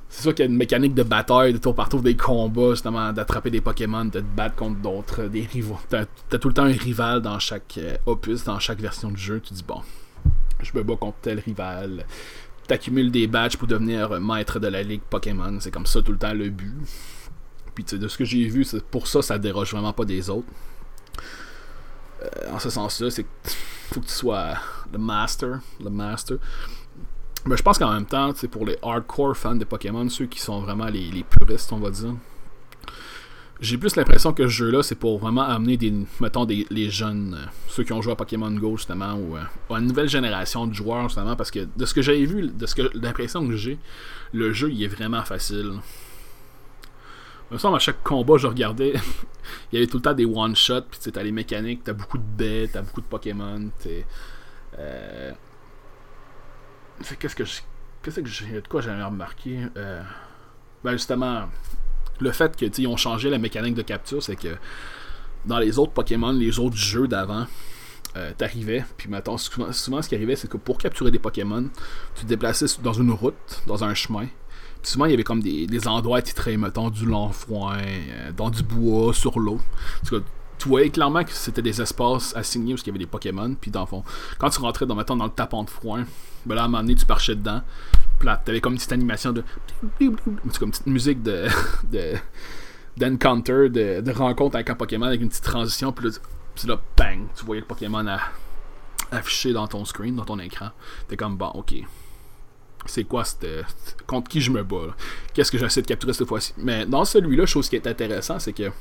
[0.10, 2.72] C'est sûr qu'il y a une mécanique de bataille de tour par tour, des combats,
[2.72, 5.80] justement, d'attraper des Pokémon, de te battre contre d'autres, des rivaux.
[5.88, 9.22] T'as as tout le temps un rival dans chaque euh, opus, dans chaque version du
[9.22, 9.40] jeu.
[9.40, 9.82] Tu dis, bon,
[10.60, 12.06] je me bats contre tel rival.
[12.72, 15.60] T'accumules des badges pour devenir maître de la ligue Pokémon.
[15.60, 16.74] C'est comme ça tout le temps le but.
[17.76, 20.48] Puis, de ce que j'ai vu, pour ça, ça déroge vraiment pas des autres.
[22.24, 23.26] Euh, en ce sens-là, c'est
[23.92, 24.54] faut que tu sois
[24.94, 25.60] le master.
[25.84, 26.38] Le master.
[27.46, 30.40] Mais je pense qu'en même temps, c'est pour les hardcore fans de Pokémon, ceux qui
[30.40, 32.16] sont vraiment les, puristes, on va dire.
[33.62, 37.38] J'ai plus l'impression que ce jeu-là, c'est pour vraiment amener des, mettons, des, les jeunes,
[37.40, 40.66] euh, ceux qui ont joué à Pokémon Go, justement, ou, euh, à une nouvelle génération
[40.66, 43.56] de joueurs, justement, parce que de ce que j'avais vu, de ce que l'impression que
[43.56, 43.78] j'ai,
[44.34, 45.74] le jeu, il est vraiment facile.
[47.52, 48.94] Me semble à chaque combat, je regardais,
[49.72, 52.24] il y avait tout le temps des one-shots, puis t'as les mécaniques, t'as beaucoup de
[52.24, 54.08] bêtes, t'as beaucoup de Pokémon, t'es.
[54.80, 55.32] Euh,
[57.20, 57.44] qu'est-ce que
[58.02, 60.02] qu'est-ce que j'ai de quoi j'avais remarqué euh,
[60.84, 61.50] ben justement
[62.22, 64.56] le fait que ils ont changé la mécanique de capture c'est que
[65.46, 67.46] dans les autres Pokémon les autres jeux d'avant
[68.18, 71.70] euh, t'arrivais puis maintenant souvent, ce qui arrivait c'est que pour capturer des Pokémon
[72.16, 74.28] tu te déplaçais dans une route dans un chemin
[74.82, 78.32] puis souvent il y avait comme des, des endroits titrés mettons du long foin euh,
[78.36, 79.60] dans du bois sur l'eau
[80.62, 83.56] tu voyais clairement que c'était des espaces assignés où il y avait des Pokémon.
[83.60, 84.04] Puis dans le fond,
[84.38, 86.06] quand tu rentrais dans, dans le tapon de foin,
[86.46, 87.62] ben là, à un moment donné, tu marchais dedans.
[88.24, 89.44] Là, t'avais comme une petite animation de.
[90.00, 90.08] C'est
[90.60, 91.48] comme une petite musique de.
[91.92, 92.14] de
[92.98, 95.94] d'encounter, de, de, rencontre avec un Pokémon avec une petite transition.
[95.94, 96.10] Puis
[96.68, 98.06] là, bang, tu voyais le Pokémon
[99.12, 100.70] affiché dans ton screen, dans ton écran.
[101.08, 101.76] T'es comme, bon, ok.
[102.86, 103.48] C'est quoi cette.
[104.08, 104.96] Contre qui je me bats
[105.34, 106.54] Qu'est-ce que j'essaie de capturer cette fois-ci?
[106.58, 108.72] Mais dans celui-là, chose qui est intéressant, c'est que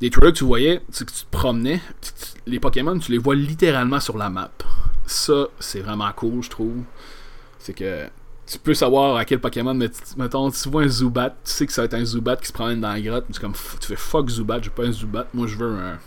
[0.00, 1.80] des trailers que tu voyais, que tu te promenais,
[2.46, 4.50] les Pokémon, tu les vois littéralement sur la map.
[5.06, 6.82] Ça, c'est vraiment cool, je trouve.
[7.60, 8.08] C'est que
[8.46, 11.72] tu peux savoir à quel Pokémon, mais mettons, tu vois un Zubat, tu sais que
[11.72, 13.96] ça va être un Zubat qui se promène dans la grotte, tu, comme, tu fais
[13.96, 15.98] fuck Zubat, je veux pas un Zubat, moi je veux un.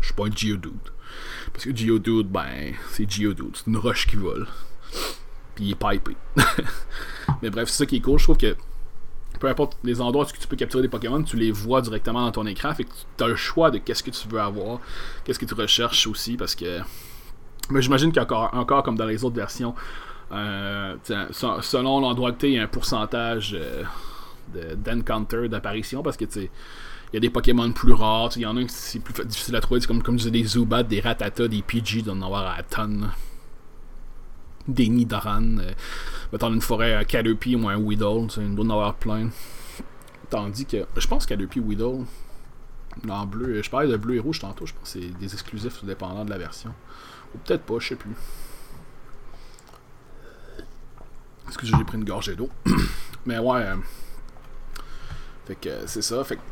[0.00, 0.72] Je suis pas un Geodude.
[1.52, 4.48] Parce que Geodude, ben, c'est Geodude, c'est une roche qui vole.
[5.54, 6.16] Puis il est pipé.
[7.42, 8.56] mais bref, c'est ça qui est cool, je trouve que
[9.38, 12.32] peu importe les endroits où tu peux capturer des Pokémon, tu les vois directement dans
[12.32, 12.74] ton écran.
[12.74, 14.80] Fait que tu as le choix de qu'est-ce que tu veux avoir,
[15.24, 16.80] qu'est-ce que tu recherches aussi, parce que.
[17.70, 19.74] Mais j'imagine qu'encore encore comme dans les autres versions,
[20.32, 20.96] euh,
[21.62, 23.84] selon l'endroit que tu il y a un pourcentage euh,
[24.76, 26.50] d'encounter, d'apparition, parce que tu.
[27.12, 29.54] Il y a des Pokémon plus rares, il y en a qui c'est plus difficile
[29.54, 32.62] à trouver, comme, comme je disais, des Zubat, des Ratata, des Pidgey, d'en avoir à
[32.64, 33.10] tonnes
[34.68, 35.58] des Nidoran.
[35.58, 35.72] Euh,
[36.32, 39.28] mettons une forêt à Caterpie ou un Weedle, il doit en avoir plein.
[40.30, 42.04] Tandis que je pense Caterpie Weedle,
[43.08, 45.84] en bleu, je parlais de bleu et rouge tantôt, je pense que c'est des exclusifs
[45.84, 46.74] dépendant de la version.
[47.34, 48.14] Ou peut-être pas, je sais plus.
[51.56, 52.50] Est-ce que j'ai pris une gorgée d'eau?
[53.24, 53.62] Mais ouais.
[53.62, 53.76] Euh,
[55.46, 56.22] fait que c'est ça.
[56.22, 56.42] Fait que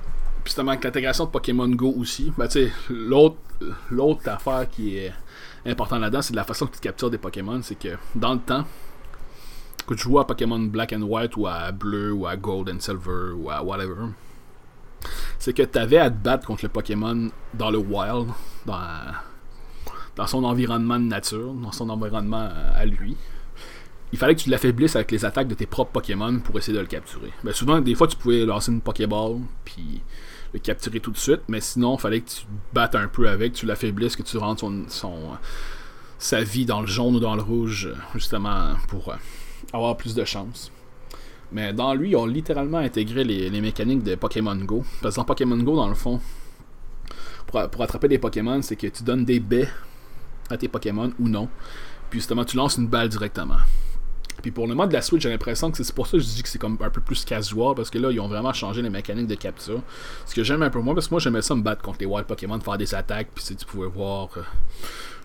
[0.47, 3.37] justement avec l'intégration de Pokémon Go aussi, ben tu sais, l'autre
[3.90, 5.12] l'autre affaire qui est
[5.67, 7.61] important là-dedans, c'est de la façon que tu captures des Pokémon.
[7.62, 8.64] C'est que dans le temps,
[9.87, 12.81] que tu joues à Pokémon Black and White ou à Bleu ou à Gold and
[12.81, 14.07] Silver ou à whatever,
[15.38, 18.29] c'est que tu avais à te battre contre le Pokémon dans le wild,
[18.64, 19.12] dans,
[20.17, 23.19] dans son environnement de nature, dans son environnement à lui.
[24.12, 26.81] Il fallait que tu l'affaiblisses avec les attaques de tes propres Pokémon pour essayer de
[26.81, 27.31] le capturer.
[27.43, 30.03] Ben souvent, des fois, tu pouvais lancer une Pokéball, puis
[30.53, 33.55] le capturer tout de suite, mais sinon, il fallait que tu battes un peu avec,
[33.55, 35.19] tu l'affaiblisses, que tu rentres son, son,
[36.19, 39.17] sa vie dans le jaune ou dans le rouge, justement, pour euh,
[39.73, 40.71] avoir plus de chance.
[41.51, 44.85] Mais dans lui, ils ont littéralement intégré les, mécaniques de Pokémon Go.
[45.03, 46.21] Parce que dans Pokémon Go, dans le fond,
[47.47, 49.69] pour, pour attraper des Pokémon, c'est que tu donnes des baies
[50.51, 51.49] à tes Pokémon ou non.
[52.11, 53.59] Puis justement, tu lances une balle directement.
[54.45, 56.29] Puis pour le mode de la Switch, j'ai l'impression que c'est pour ça que je
[56.29, 58.83] dis que c'est comme un peu plus casual, parce que là, ils ont vraiment changé
[58.83, 59.81] les mécaniques de capture.
[60.27, 62.05] Ce que j'aime un peu moins, parce que moi, j'aimais ça me battre contre les
[62.05, 64.29] wild Pokémon, faire des attaques, puis tu pouvais voir.
[64.37, 64.43] Euh,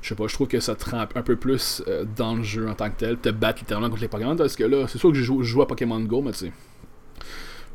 [0.01, 2.43] je sais pas, je trouve que ça te rend un peu plus euh, dans le
[2.43, 4.99] jeu en tant que tel, te battre littéralement contre les Pokémon, parce que là, c'est
[4.99, 6.53] sûr que je joue, à Pokémon Go, mais tu sais.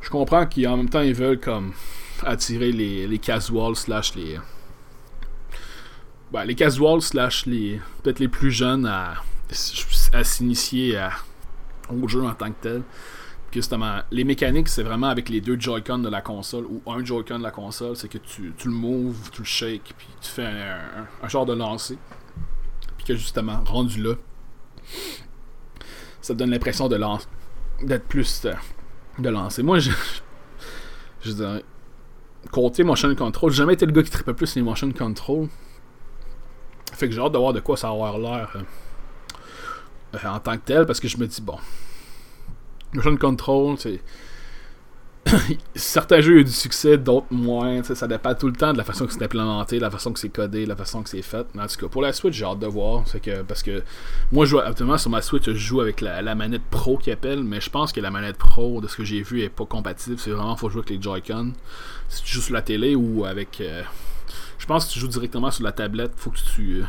[0.01, 1.73] Je comprends qu'en même temps, ils veulent comme
[2.23, 4.39] attirer les, les casuals slash les.
[6.31, 7.79] Ben, les casuals slash les.
[8.01, 9.17] Peut-être les plus jeunes à,
[10.11, 11.11] à s'initier à
[11.89, 12.83] au jeu en tant que tel.
[13.51, 17.03] Puis justement, les mécaniques, c'est vraiment avec les deux Joy-Con de la console ou un
[17.03, 20.29] Joy-Con de la console, c'est que tu, tu, le moves, tu le shakes, puis tu
[20.29, 20.45] fais
[21.23, 21.97] un, genre de lancer.
[22.97, 24.15] Puis que justement, rendu là,
[26.21, 27.27] ça te donne l'impression de lancer,
[27.81, 28.53] d'être plus euh,
[29.19, 29.63] de lancer.
[29.63, 29.91] Moi, je,
[31.21, 31.63] je dirais,
[32.51, 35.47] côté motion control, j'ai jamais été le gars qui tripait plus les motion control.
[36.93, 38.61] Fait que j'ai hâte de voir de quoi ça va avoir l'air euh,
[40.23, 41.57] euh, en tant que tel, parce que je me dis, bon,
[42.93, 44.01] motion control, c'est.
[45.75, 47.81] Certains jeux ont eu du succès, d'autres moins.
[47.83, 50.19] Ça dépend tout le temps de la façon que c'est implémenté, de la façon que
[50.19, 51.47] c'est codé, de la façon que c'est fait.
[51.55, 53.03] Mais en tout cas, pour la Switch, j'ai hâte de voir.
[53.23, 53.83] Que, parce que
[54.31, 57.43] moi, je joue, actuellement sur ma Switch, je joue avec la, manette Pro qui appelle,
[57.43, 60.17] mais je pense que la manette Pro, de ce que j'ai vu, est pas compatible.
[60.19, 61.53] C'est vraiment, faut jouer avec les Joy-Con.
[62.07, 63.61] Si tu joues sur la télé ou avec.
[63.61, 63.81] Euh,
[64.59, 66.81] je pense que tu joues directement sur la tablette, faut que tu.
[66.81, 66.85] Euh,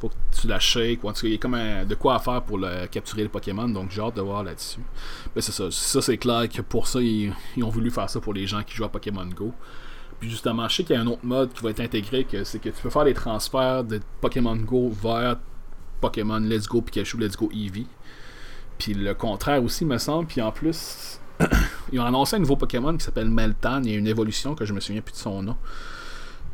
[0.00, 1.04] faut que tu la shakes.
[1.04, 2.58] En tout cas, il y a comme de quoi à faire pour
[2.90, 3.68] capturer le Pokémon.
[3.68, 4.80] Donc j'ai hâte de voir là-dessus.
[5.34, 5.70] Mais c'est ça.
[5.70, 7.32] Ça, c'est clair que pour ça, ils,
[7.62, 9.52] ont voulu faire ça pour les gens qui jouent à Pokémon Go.
[10.18, 12.44] Puis justement, je sais qu'il y a un autre mode qui va être intégré, que
[12.44, 15.36] c'est que tu peux faire des transferts de Pokémon Go vers
[16.00, 17.86] Pokémon Let's Go Pikachu, Let's Go Eevee.
[18.78, 20.26] Puis le contraire aussi, me semble.
[20.26, 21.20] Puis en plus,
[21.92, 23.82] ils ont annoncé un nouveau Pokémon qui s'appelle Meltan.
[23.82, 25.56] Il y a une évolution que je me souviens plus de son nom.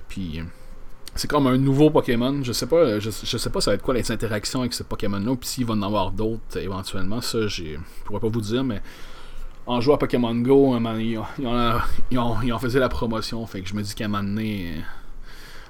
[0.08, 0.42] Puis
[1.16, 2.42] c'est comme un nouveau Pokémon.
[2.42, 5.36] Je sais pas, je, sais pas ça va être quoi les interactions avec ce Pokémon-là.
[5.36, 8.82] Puis s'il va en avoir d'autres éventuellement, ça je pourrais pas vous dire, mais
[9.66, 13.44] en jouant à Pokémon Go, ils, ont, fait la promotion.
[13.46, 14.74] Fait que je me dis qu'à un moment donné,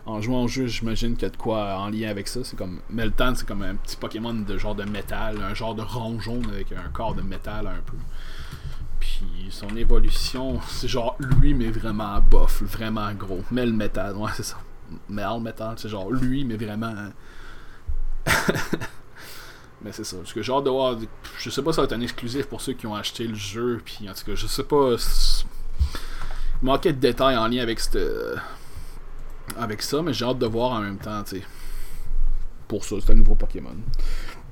[0.05, 2.41] en jouant au jeu, j'imagine qu'il y a de quoi en lien avec ça.
[2.45, 5.83] C'est comme Meltan, c'est comme un petit Pokémon de genre de métal, un genre de
[5.83, 7.97] rond jaune avec un corps de métal un peu.
[9.01, 13.43] Puis son évolution, c'est genre lui, mais vraiment bof, vraiment gros.
[13.51, 14.59] Mais ouais, c'est ça
[15.09, 16.95] metal, c'est genre lui, mais vraiment.
[19.83, 20.17] mais c'est ça.
[20.17, 20.99] Parce que de voir.
[21.39, 23.35] Je sais pas si ça va être un exclusif pour ceux qui ont acheté le
[23.35, 23.81] jeu.
[23.85, 24.97] Puis en tout cas, je sais pas.
[26.63, 27.99] Il manquait de détails en lien avec cette.
[29.57, 31.43] Avec ça, mais j'ai hâte de voir en même temps, tu sais.
[32.67, 33.77] Pour ça, c'est un nouveau Pokémon.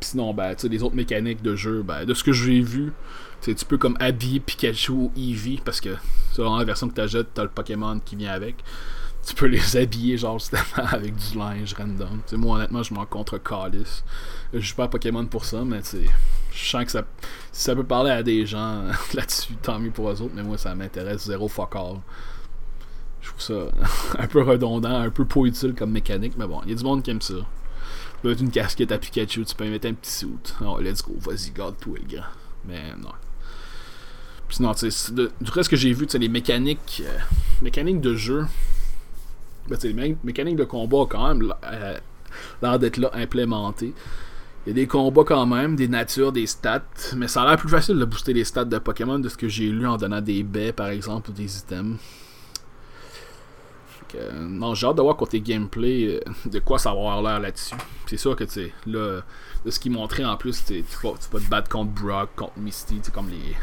[0.00, 2.92] Sinon, ben, tu sais, les autres mécaniques de jeu, ben, de ce que j'ai vu,
[3.40, 5.96] tu peux comme habiller Pikachu ou Eevee, parce que,
[6.36, 8.56] dans la version que tu achètes, t'as le Pokémon qui vient avec
[9.26, 12.20] tu peux les habiller genre justement avec du linge random.
[12.32, 14.04] Moi honnêtement je m'en contre calice.
[14.52, 15.98] Je joue pas à Pokémon pour ça, mais tu
[16.52, 17.02] je sens que ça,
[17.50, 18.84] si ça peut parler à des gens
[19.14, 22.00] là-dessus, tant mieux pour eux autres, mais moi ça m'intéresse zéro fuck all.
[23.20, 26.70] Je trouve ça un peu redondant, un peu pas utile comme mécanique, mais bon, il
[26.70, 27.34] y a du monde qui aime ça.
[27.34, 30.54] Tu peux une casquette à Pikachu, tu peux mettre un petit suit.
[30.64, 32.26] Oh, let's go, vas-y, garde-toi, le grand.
[32.66, 33.10] Mais non.
[34.48, 37.18] Puis non, tu sais, du reste que j'ai vu, tu sais, les mécaniques, euh,
[37.60, 38.46] mécaniques de jeu,
[39.68, 41.98] ben, les mécaniques de combat quand même euh,
[42.62, 43.94] l'air d'être là implémentées.
[44.66, 46.82] Il y a des combats quand même, des natures, des stats,
[47.16, 49.46] mais ça a l'air plus facile de booster les stats de Pokémon de ce que
[49.48, 51.98] j'ai lu en donnant des baies par exemple ou des items.
[54.32, 57.74] non, j'ai hâte de voir côté gameplay euh, de quoi ça va avoir l'air là-dessus.
[58.06, 59.20] C'est sûr que tu sais, là,
[59.64, 62.58] de ce qu'ils montraient en plus, tu vas, tu vas te battre contre Brock, contre
[62.58, 63.56] Misty, comme les,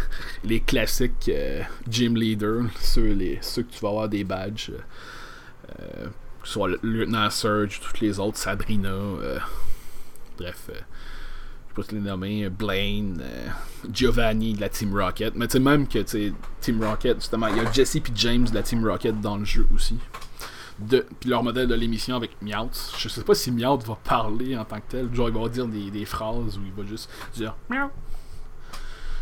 [0.43, 4.71] les classiques euh, Gym Leader, ceux, les, ceux que tu vas avoir des badges.
[4.71, 4.81] Euh,
[6.43, 9.39] soit le lieutenant Surge, toutes les autres, Sabrina, euh,
[10.37, 10.73] bref, euh,
[11.75, 13.23] je sais pas les nommer, Blaine,
[13.91, 15.99] Giovanni de la Team Rocket, mais tu sais, même que
[16.59, 19.45] Team Rocket, justement, il y a Jesse et James de la Team Rocket dans le
[19.45, 19.97] jeu aussi.
[20.89, 22.93] Puis leur modèle de l'émission avec Meowth.
[22.97, 25.13] Je sais pas si Meowth va parler en tant que tel.
[25.13, 27.91] Genre, il va dire des, des phrases ou il va juste dire Meow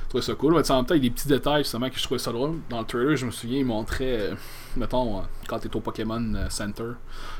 [0.10, 0.56] trouvais ça cool.
[0.56, 2.32] Mais en même temps, il y a des petits détails justement que je trouvais ça
[2.32, 2.60] drôle.
[2.70, 4.36] Dans le trailer, je me souviens, il montrait, euh,
[4.76, 6.92] mettons, euh, quand tu es au Pokémon euh, Center,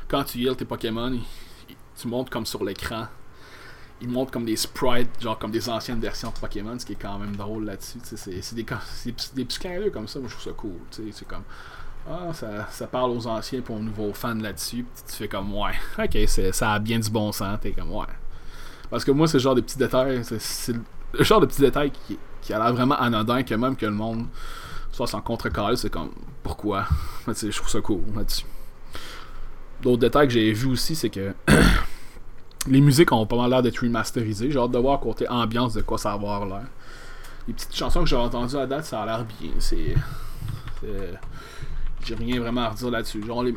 [0.08, 1.18] quand tu heals tes Pokémon,
[2.00, 3.06] tu montes comme sur l'écran.
[4.02, 6.96] Il montre comme des sprites, genre comme des anciennes versions de Pokémon, ce qui est
[6.96, 7.98] quand même drôle là-dessus.
[8.02, 10.80] C'est des, des, petits clins comme ça, moi je trouve ça cool.
[10.90, 11.42] C'est comme.
[12.08, 14.86] Ah, ça, parle aux anciens pour aux nouveaux fans là-dessus.
[15.06, 16.16] Tu fais comme, ouais, ok,
[16.52, 17.58] ça a bien du bon sens.
[17.60, 18.06] T'es comme, ouais.
[18.88, 20.22] Parce que moi, c'est le genre de petits détails.
[20.24, 20.72] C'est
[21.12, 23.92] le genre de petits détails qui, qui a l'air vraiment anodin que même que le
[23.92, 24.26] monde
[24.92, 26.10] soit sans contrecarrer, c'est comme
[26.42, 26.86] pourquoi?
[27.26, 28.44] Je trouve ça cool là-dessus.
[29.82, 31.34] D'autres détails que j'ai vu aussi, c'est que
[32.68, 34.50] les musiques ont pas mal l'air d'être remasterisées.
[34.50, 36.66] J'ai hâte de voir côté ambiance de quoi ça va avoir l'air.
[37.48, 39.52] Les petites chansons que j'ai entendues à date, ça a l'air bien.
[39.58, 39.94] C'est.
[42.04, 43.24] J'ai rien vraiment à redire là-dessus.
[43.24, 43.54] Genre les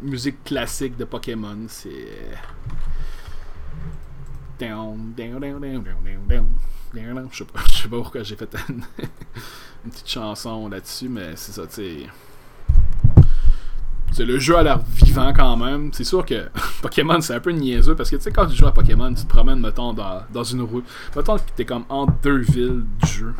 [0.00, 2.08] musiques classiques de Pokémon, c'est.
[4.58, 6.46] Down, down, down, down, down, down.
[7.30, 8.82] Je sais pas, je sais pas pourquoi j'ai fait une,
[9.90, 12.06] petite chanson là-dessus, mais c'est ça, tu sais.
[14.24, 15.92] Le jeu a l'air vivant quand même.
[15.92, 16.48] C'est sûr que
[16.82, 19.24] Pokémon, c'est un peu niaiseux parce que tu sais, quand tu joues à Pokémon, tu
[19.24, 20.82] te promènes, mettons, dans, dans une rue.
[21.14, 23.34] Mettons que t'es comme entre deux villes du jeu.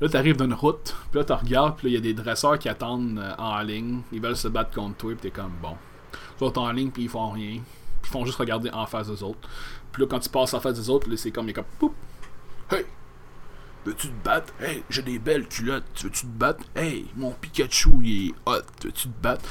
[0.00, 2.58] Là, t'arrives d'une route, puis là, tu regardes, puis là, il y a des dresseurs
[2.58, 4.00] qui attendent euh, en ligne.
[4.12, 5.74] Ils veulent se battre contre toi, puis t'es comme bon.
[6.38, 7.58] Tu vas en ligne, puis ils font rien.
[8.00, 9.46] Puis ils font juste regarder en face des autres.
[9.92, 11.92] Puis là, quand tu passes en face des autres, là, c'est comme, il comme, poup!
[12.70, 12.84] Hey!
[13.84, 14.52] Veux-tu te battre?
[14.60, 15.84] Hey, j'ai des belles culottes.
[16.02, 16.64] Veux-tu te battre?
[16.74, 18.62] Hey, mon Pikachu, il est hot.
[18.84, 19.44] Veux-tu te battre?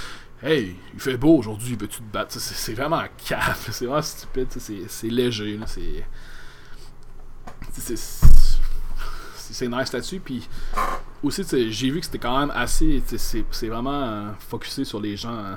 [0.44, 2.40] Hey, il fait beau aujourd'hui, veux-tu te battre?
[2.40, 6.06] C'est vraiment caf, c'est vraiment stupide, c'est léger, c'est.
[9.36, 10.48] C'est nice là-dessus, puis
[11.24, 13.02] aussi, j'ai vu que c'était quand même assez.
[13.18, 15.34] C'est vraiment euh, focusé sur les gens.
[15.34, 15.56] Euh,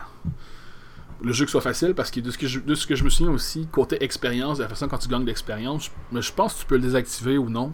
[1.23, 3.05] le jeu que soit facile, parce que de ce que je, de ce que je
[3.05, 6.55] me souviens aussi, côté expérience, de la façon quand tu gagnes de l'expérience, je, pense
[6.55, 7.73] que tu peux le désactiver ou non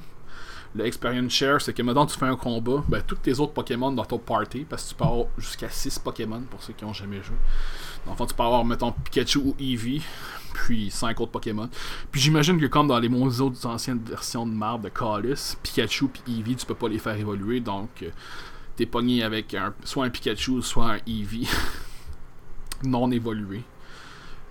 [0.75, 3.93] le experience share, c'est que maintenant tu fais un combat, ben tous tes autres Pokémon
[3.93, 6.93] dans ton party, parce que tu peux avoir jusqu'à 6 Pokémon pour ceux qui ont
[6.93, 7.37] jamais joué.
[8.07, 10.03] Enfin, tu peux avoir, mettons, Pikachu ou Eevee,
[10.53, 11.71] puis 5 autres Pokémon.
[12.13, 16.33] Puis j'imagine que comme dans les autres anciennes versions de marbre de Callis, Pikachu et
[16.33, 18.11] Eevee, tu peux pas les faire évoluer, donc euh,
[18.77, 21.49] t'es pogné avec soit un Pikachu, soit un Eevee
[22.85, 23.63] non évolué.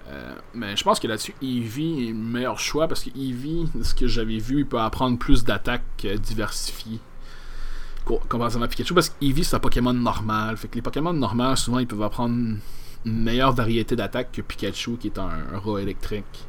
[0.08, 3.96] Euh, mais je pense que là-dessus, Eevee est le meilleur choix parce que Eevee, ce
[3.96, 7.00] que j'avais vu, il peut apprendre plus d'attaques euh, diversifiées.
[8.06, 10.58] Comparativement à Pikachu, parce que Eevee c'est un Pokémon normal.
[10.58, 12.36] Fait que les Pokémon normaux, souvent, ils peuvent apprendre
[13.06, 16.46] une meilleure variété d'attaques que Pikachu, qui est un, rat électrique.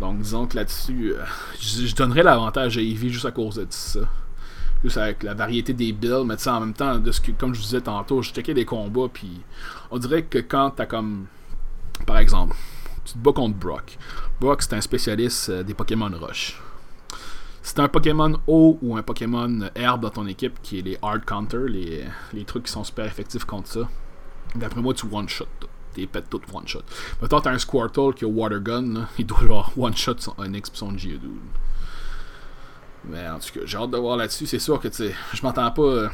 [0.00, 1.24] Donc, disons que là-dessus, euh,
[1.60, 4.00] je, donnerais l'avantage à Eevee juste à cause de ça.
[4.82, 7.60] Juste avec la variété des builds, mais en même temps, de ce que, comme je
[7.60, 9.40] vous disais tantôt, je checkais des combats, puis
[9.92, 11.26] on dirait que quand t'as comme.
[12.06, 12.56] Par exemple,
[13.04, 13.96] tu te bats contre Brock.
[14.40, 16.60] Brock, c'est un spécialiste euh, des Pokémon Rush.
[17.62, 21.24] C'est un Pokémon eau ou un Pokémon herbe dans ton équipe qui est les hard
[21.24, 23.88] counter, les, les trucs qui sont super effectifs contre ça.
[24.56, 25.46] D'après moi, tu one-shot
[25.94, 26.82] T'es pètes tout one-shot.
[27.20, 30.78] Maintenant, t'as un Squirtle qui a Water Gun, il doit genre one-shot son Onyx pis
[30.78, 31.38] son Geodude.
[33.04, 34.46] Mais en tout cas, j'ai hâte de voir là-dessus.
[34.46, 36.10] C'est sûr que tu sais, je m'entends pas.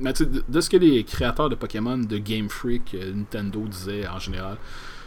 [0.00, 4.06] Mais de, de, ce que les créateurs de Pokémon de Game Freak, euh, Nintendo disaient
[4.08, 4.56] en général,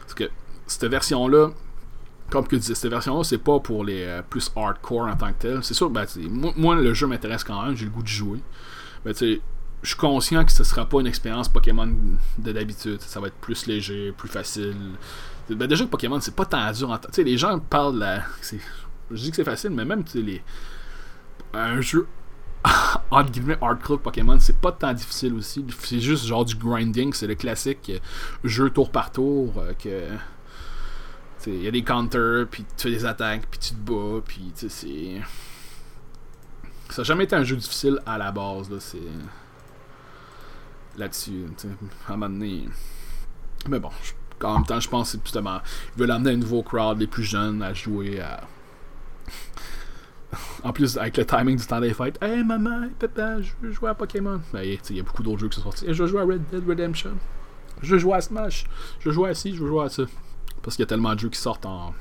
[0.06, 0.30] c'est que
[0.66, 1.52] cette version-là,
[2.30, 5.40] comme que disais, cette version-là, c'est pas pour les euh, plus hardcore en tant que
[5.40, 5.64] tel.
[5.64, 6.06] C'est sûr, ben,
[6.56, 8.40] moi, le jeu m'intéresse quand même, j'ai le goût de jouer.
[9.06, 9.42] Mais tu
[9.84, 11.88] je suis conscient que ce sera pas une expérience Pokémon
[12.38, 13.00] de d'habitude.
[13.02, 14.76] Ça va être plus léger, plus facile.
[15.50, 18.24] Ben, déjà, Pokémon, c'est pas tant dur en les gens parlent la.
[19.12, 20.42] Je dis que c'est facile, mais même, les.
[21.54, 22.08] Un jeu
[23.12, 25.66] entre guillemets hardcore Pokémon, c'est pas tant difficile aussi.
[25.80, 28.00] C'est juste genre du grinding, c'est le classique euh,
[28.44, 30.18] jeu tour par tour euh, que
[31.46, 34.52] il y a des counters, puis tu fais des attaques, puis tu te bats, puis
[34.56, 35.22] c'est.
[36.90, 38.98] Ça n'a jamais été un jeu difficile à la base, là, c'est.
[40.98, 41.46] Là-dessus,
[42.08, 42.68] à un moment donné.
[43.70, 43.92] Mais bon,
[44.44, 45.60] en même temps, je pense que justement,
[45.96, 48.42] ils veulent amener un nouveau crowd, les plus jeunes, à jouer à.
[50.64, 53.90] En plus, avec le timing du temps des fêtes, hey maman, papa, je veux jouer
[53.90, 54.42] à Pokémon.
[54.52, 55.86] Ben, il y a beaucoup d'autres jeux qui sont sortis.
[55.88, 57.18] je veux jouer à Red Dead Redemption.
[57.82, 58.66] Je veux jouer à Smash.
[59.00, 60.04] Je veux jouer à ci, je veux jouer à ça.
[60.62, 61.94] Parce qu'il y a tellement de jeux qui sortent en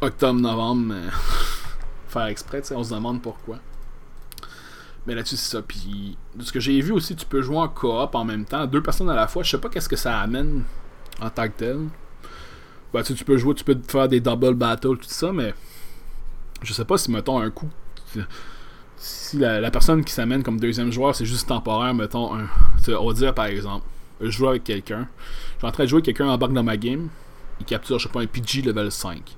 [0.00, 1.10] octobre, novembre, mais
[2.08, 3.58] faire exprès, on se demande pourquoi.
[5.06, 5.62] Mais là-dessus, c'est ça.
[5.62, 8.66] Puis, de ce que j'ai vu aussi, tu peux jouer en coop en même temps,
[8.66, 9.42] deux personnes à la fois.
[9.42, 10.62] Je sais pas qu'est-ce que ça amène
[11.20, 11.78] en tant que tel.
[12.92, 15.54] Ben, tu, peux jouer, tu peux faire des double battles, tout ça, mais
[16.62, 17.70] je sais pas si, mettons, un coup.
[18.96, 22.46] Si la, personne qui s'amène comme deuxième joueur, c'est juste temporaire, mettons, un,
[22.88, 23.84] on va dire par exemple,
[24.20, 25.08] je joue avec quelqu'un.
[25.54, 27.08] Je suis en train de jouer quelqu'un bas dans ma game.
[27.60, 29.36] Il capture, je sais pas, un PG level 5.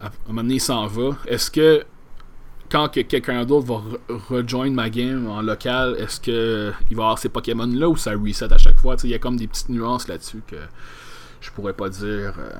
[0.00, 1.16] À un moment donné, il s'en va.
[1.26, 1.84] Est-ce que
[2.70, 3.82] quand que quelqu'un d'autre va
[4.30, 8.12] rejoindre ma game en local, est-ce que il va avoir ces Pokémon là ou ça
[8.12, 8.96] reset à chaque fois?
[9.04, 10.56] Il y a comme des petites nuances là-dessus que
[11.44, 12.34] je pourrais pas dire.
[12.38, 12.50] Euh,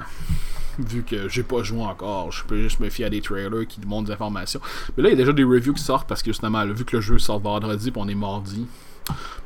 [0.78, 3.80] vu que j'ai pas joué encore, je peux juste me fier à des trailers qui
[3.86, 4.60] montrent des informations.
[4.96, 6.96] Mais là, il y a déjà des reviews qui sortent parce que justement, vu que
[6.96, 8.66] le jeu sort vendredi, puis on est mardi,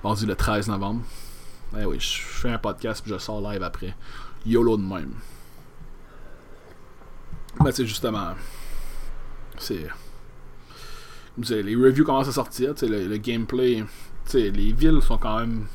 [0.03, 1.03] mardi le 13 novembre.
[1.73, 3.95] Ben oui, je fais un podcast puis je sors live après.
[4.47, 5.13] YOLO de même.
[7.61, 8.35] Ben c'est justement.
[9.59, 9.87] C'est.
[11.51, 13.85] Les reviews commencent à sortir, le, le gameplay.
[14.33, 15.67] Les villes sont quand même.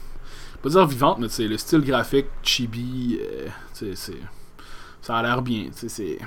[0.64, 3.20] Pas dire vivantes, mais le style graphique, chibi.
[3.22, 3.96] Euh, c'est
[5.02, 5.68] ça a l'air bien.
[5.74, 6.18] C'est c'est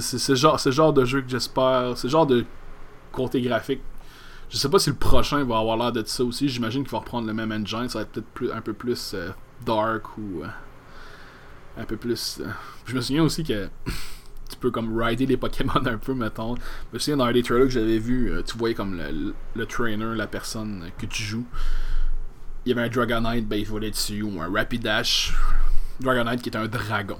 [0.00, 1.96] ce genre, genre de jeu que j'espère.
[1.96, 2.44] C'est genre de
[3.12, 3.82] côté graphique
[4.52, 6.48] je sais pas si le prochain va avoir l'air de ça aussi.
[6.48, 7.88] J'imagine qu'il va reprendre le même engine.
[7.88, 9.30] Ça va être peut-être un peu plus euh,
[9.64, 10.42] dark ou.
[10.42, 10.46] Euh,
[11.78, 12.40] un peu plus.
[12.40, 12.48] Euh,
[12.84, 13.70] je me souviens aussi que
[14.50, 16.56] tu peux comme rider les Pokémon un peu, mettons.
[16.56, 19.00] Je me souviens dans un des trailers que j'avais vu, tu voyais comme
[19.54, 21.46] le, trainer, la personne que tu joues.
[22.64, 25.34] Il y avait un Dragonite, ben il volait dessus, ou un Rapidash.
[26.00, 27.18] Dragonite qui est un dragon.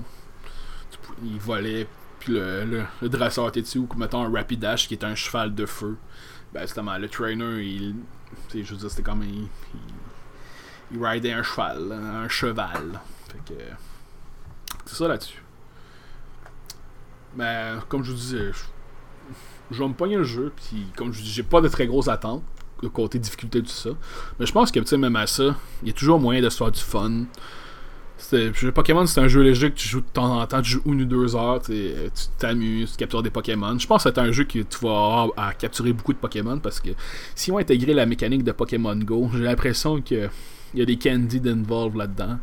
[1.24, 1.86] Il volait,
[2.20, 5.66] Puis le, le, le dresseur Tetsu, ou mettons un Rapidash qui est un cheval de
[5.66, 5.97] feu.
[6.53, 7.97] Ben justement, le trainer, il.
[8.53, 9.22] Je veux dire, c'était comme.
[9.22, 9.49] Il,
[10.93, 13.01] il, ridait un cheval, un cheval.
[13.28, 13.61] Fait que.
[14.84, 15.43] C'est ça là-dessus.
[17.34, 18.62] Mais comme je vous disais, je,
[19.70, 22.09] je vais me le jeu, puis comme je vous dis, j'ai pas de très grosses
[22.09, 22.45] attentes,
[22.82, 23.90] le côté difficulté, tout ça.
[24.38, 26.48] Mais je pense que, tu sais, même à ça, il y a toujours moyen de
[26.48, 27.24] se faire du fun.
[28.74, 31.02] Pokémon, c'est un jeu léger que tu joues de temps en temps, tu joues une
[31.02, 31.92] ou deux heures, tu
[32.38, 33.78] t'amuses, tu captures des Pokémon.
[33.78, 36.58] Je pense que c'est un jeu que tu vas avoir à capturer beaucoup de Pokémon
[36.58, 36.90] parce que
[37.34, 40.30] si on intégrer la mécanique de Pokémon Go, j'ai l'impression qu'il
[40.74, 42.38] y a des candies d'involve là-dedans.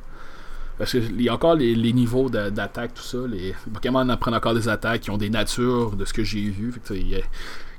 [0.78, 3.18] Parce qu'il y a encore les, niveaux d'attaque, tout ça.
[3.30, 6.74] Les, Pokémon apprennent encore des attaques qui ont des natures de ce que j'ai vu.
[6.92, 7.20] y a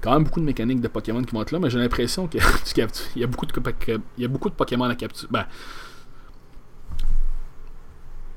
[0.00, 2.40] quand même beaucoup de mécaniques de Pokémon qui vont être là, mais j'ai l'impression qu'il
[2.40, 3.52] y, a beaucoup de,
[4.18, 5.28] y a beaucoup de Pokémon à capturer.
[5.30, 5.46] Ben,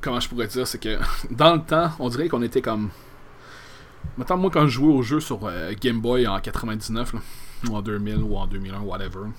[0.01, 0.99] comment je pourrais dire, c'est que
[1.31, 2.89] dans le temps, on dirait qu'on était comme.
[4.17, 7.13] Maintenant, moi, quand je jouais au jeu sur euh, Game Boy en 99,
[7.69, 9.29] ou en 2000, ou en 2001, whatever,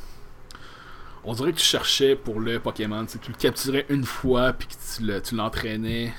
[1.22, 3.04] on dirait que tu cherchais pour le Pokémon.
[3.06, 6.14] Tu le capturais une fois, puis que tu l'entraînais.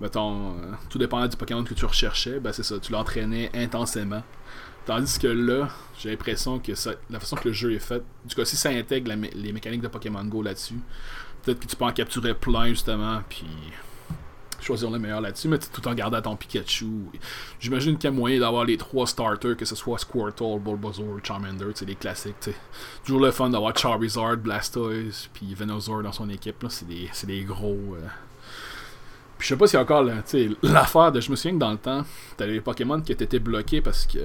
[0.00, 4.22] mettons, euh, tout dépendant du Pokémon que tu recherchais, ben c'est ça, tu l'entraînais intensément.
[4.86, 5.68] Tandis que là,
[5.98, 6.72] j'ai l'impression que
[7.10, 9.88] la façon que le jeu est fait, du coup, si ça intègre les mécaniques de
[9.88, 10.78] Pokémon Go là-dessus,
[11.42, 13.46] peut-être que tu peux en capturer plein justement, puis
[14.64, 16.86] choisir le meilleur là-dessus, mais tout en gardant ton Pikachu.
[17.60, 21.66] J'imagine qu'il y a moyen d'avoir les trois starters, que ce soit Squirtle, Bulbasaur, Charmander,
[21.74, 22.40] c'est les classiques.
[22.40, 22.54] T'sais.
[23.04, 26.64] Toujours le fun d'avoir Charizard, Blastoise, puis Venusaur dans son équipe.
[26.68, 27.94] C'est des, des, gros.
[27.94, 28.06] Euh.
[29.38, 30.04] Puis je sais pas a encore
[30.62, 31.20] l'affaire de.
[31.20, 32.04] Je me souviens que dans le temps,
[32.36, 34.18] t'avais les Pokémon qui étaient bloqués parce que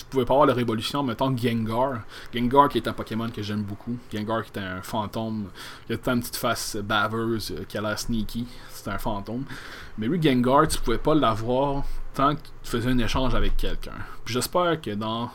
[0.00, 2.00] tu pouvais pas avoir la révolution, mettons Gengar.
[2.34, 3.98] Gengar qui est un Pokémon que j'aime beaucoup.
[4.12, 5.50] Gengar qui est un fantôme.
[5.88, 8.46] Il a une petite face baveuse euh, qui a l'air sneaky.
[8.70, 9.44] C'est un fantôme.
[9.98, 11.84] Mais lui, Gengar, tu pouvais pas l'avoir
[12.14, 13.98] tant que tu faisais un échange avec quelqu'un.
[14.24, 15.30] Puis j'espère que dans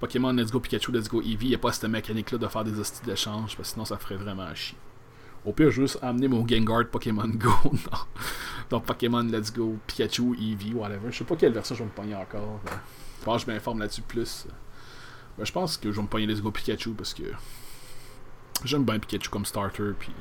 [0.00, 2.64] Pokémon Let's Go Pikachu, Let's Go Eevee, il n'y a pas cette mécanique-là de faire
[2.64, 4.76] des hosties d'échange, parce que sinon ça ferait vraiment chier.
[5.44, 7.52] Au pire, juste amener mon Gengar de Pokémon Go
[8.70, 11.10] dans, Pokémon Let's Go Pikachu, Eevee, whatever.
[11.10, 12.60] Je sais pas quelle version je vais me pogner encore.
[13.26, 14.46] Je m'informe là-dessus plus.
[15.38, 17.24] Ben, je pense que je vais me pogner Let's Go Pikachu parce que
[18.64, 19.92] j'aime bien Pikachu comme starter.
[19.98, 20.12] Puis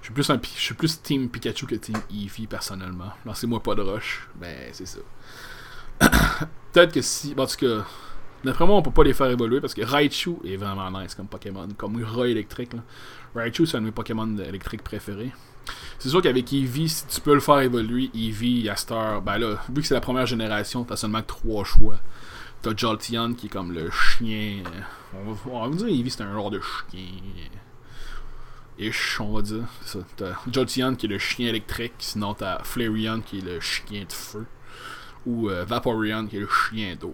[0.00, 3.12] je suis plus, un, je suis plus Team Pikachu que Team Eevee personnellement.
[3.24, 4.28] Lancez-moi pas de rush.
[4.36, 5.00] Ben, c'est ça.
[6.72, 7.34] Peut-être que si.
[7.36, 7.84] en tout cas,
[8.44, 11.26] d'après moi, on peut pas les faire évoluer parce que Raichu est vraiment nice comme
[11.26, 11.68] Pokémon.
[11.76, 12.74] Comme Rat électrique.
[12.74, 12.80] Là.
[13.34, 15.32] Raichu, c'est un de mes Pokémon électriques préférés.
[16.00, 19.82] C'est sûr qu'avec Eevee, si tu peux le faire évoluer, Eevee, Yastar, ben là, vu
[19.82, 21.96] que c'est la première génération, t'as seulement trois choix.
[22.62, 24.62] T'as Jolteon qui est comme le chien.
[25.14, 27.00] Euh, on va, dire Eevee c'est un genre de chien.
[28.78, 29.64] Ish, on va dire.
[30.16, 34.12] T'as Jolteon qui est le chien électrique, sinon t'as Flareon qui est le chien de
[34.12, 34.46] feu.
[35.26, 37.12] Ou euh, Vaporeon qui est le chien d'eau.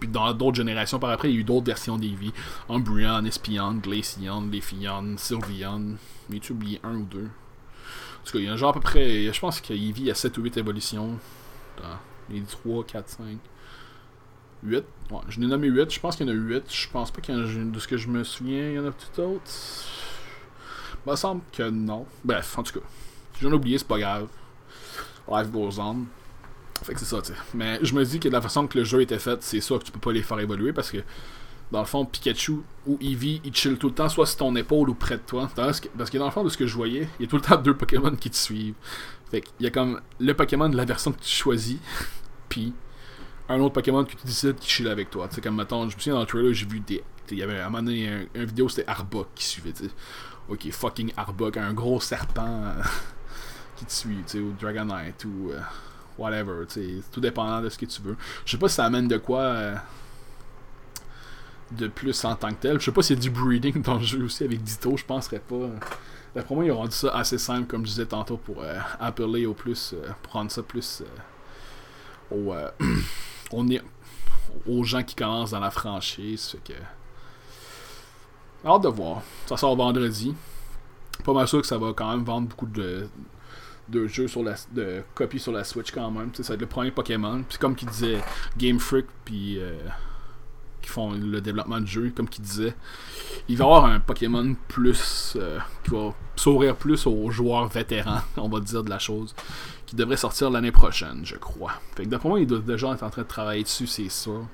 [0.00, 2.32] Puis dans d'autres générations par après, il y a eu d'autres versions d'Eevee.
[2.68, 5.94] Umbreon, Espion, Glaceon, Leafeon, Sylveon.
[6.28, 7.28] Mais tu oublié un ou deux
[8.26, 9.32] tout cas, il y a un genre à peu près.
[9.32, 11.18] Je pense qu'il vit à 7 ou 8 évolutions.
[12.28, 13.24] Les 3, 4, 5.
[14.62, 14.84] 8.
[15.10, 15.92] Ouais, je l'ai nommé 8.
[15.92, 16.64] Je pense qu'il y en a 8.
[16.68, 17.46] Je pense pas qu'il y en a.
[17.46, 19.50] De ce que je me souviens, il y en a tout autre.
[21.06, 22.06] Il me semble que non.
[22.24, 22.86] Bref, en tout cas.
[23.34, 24.28] Si j'en ai oublié, c'est pas grave.
[25.30, 26.06] Life goes on.
[26.82, 27.38] Fait que c'est ça, tu sais.
[27.54, 29.78] Mais je me dis que de la façon que le jeu était fait, c'est sûr
[29.78, 30.98] que tu peux pas les faire évoluer parce que
[31.72, 34.88] dans le fond, Pikachu ou Eevee, ils chill tout le temps, soit sur ton épaule
[34.88, 35.48] ou près de toi.
[35.54, 37.42] Parce que, dans le fond, de ce que je voyais, il y a tout le
[37.42, 38.74] temps deux Pokémon qui te suivent.
[39.30, 41.78] Fait qu'il y a comme le Pokémon de la version que tu choisis,
[42.48, 42.72] puis
[43.48, 45.28] un autre Pokémon que tu décides qui chill avec toi.
[45.30, 47.02] C'est comme, mettons, je me souviens dans le trailer, j'ai vu des.
[47.30, 49.90] Il y avait à un moment donné, un, vidéo, c'était Arbok qui suivait, tu
[50.48, 52.72] Ok, fucking Arbok, un gros serpent
[53.76, 55.58] qui te suit, tu sais, ou Dragonite, ou euh,
[56.16, 58.16] whatever, tu sais, tout dépendant de ce que tu veux.
[58.44, 59.40] Je sais pas si ça amène de quoi.
[59.40, 59.74] Euh,
[61.72, 62.80] de plus en tant que tel.
[62.80, 65.04] Je sais pas s'il y a du breeding dans le jeu aussi avec Ditto, je
[65.04, 65.68] penserais pas.
[66.34, 69.46] D'après moi, ils ont rendu ça assez simple, comme je disais tantôt, pour euh, appeler
[69.46, 71.02] au plus, euh, pour rendre ça plus
[72.32, 72.68] euh,
[73.52, 73.64] aux,
[74.66, 76.48] aux gens qui commencent dans la franchise.
[76.50, 78.68] Fait que.
[78.68, 79.22] Hâte de voir.
[79.46, 80.34] Ça sort vendredi.
[81.24, 83.08] Pas mal sûr que ça va quand même vendre beaucoup de,
[83.88, 86.34] de jeux sur la de copies sur la Switch quand même.
[86.34, 87.42] ça va être le premier Pokémon.
[87.48, 88.20] Puis comme qui disait
[88.58, 89.58] Game Freak puis
[90.86, 92.74] qui font le développement du jeu, comme qu'il disait,
[93.48, 98.20] il va y avoir un Pokémon plus euh, qui va sourire plus aux joueurs vétérans,
[98.36, 99.34] on va dire de la chose,
[99.84, 101.72] qui devrait sortir l'année prochaine, je crois.
[101.96, 104.46] Fait que d'après moi, il doit déjà être en train de travailler dessus, c'est sûr.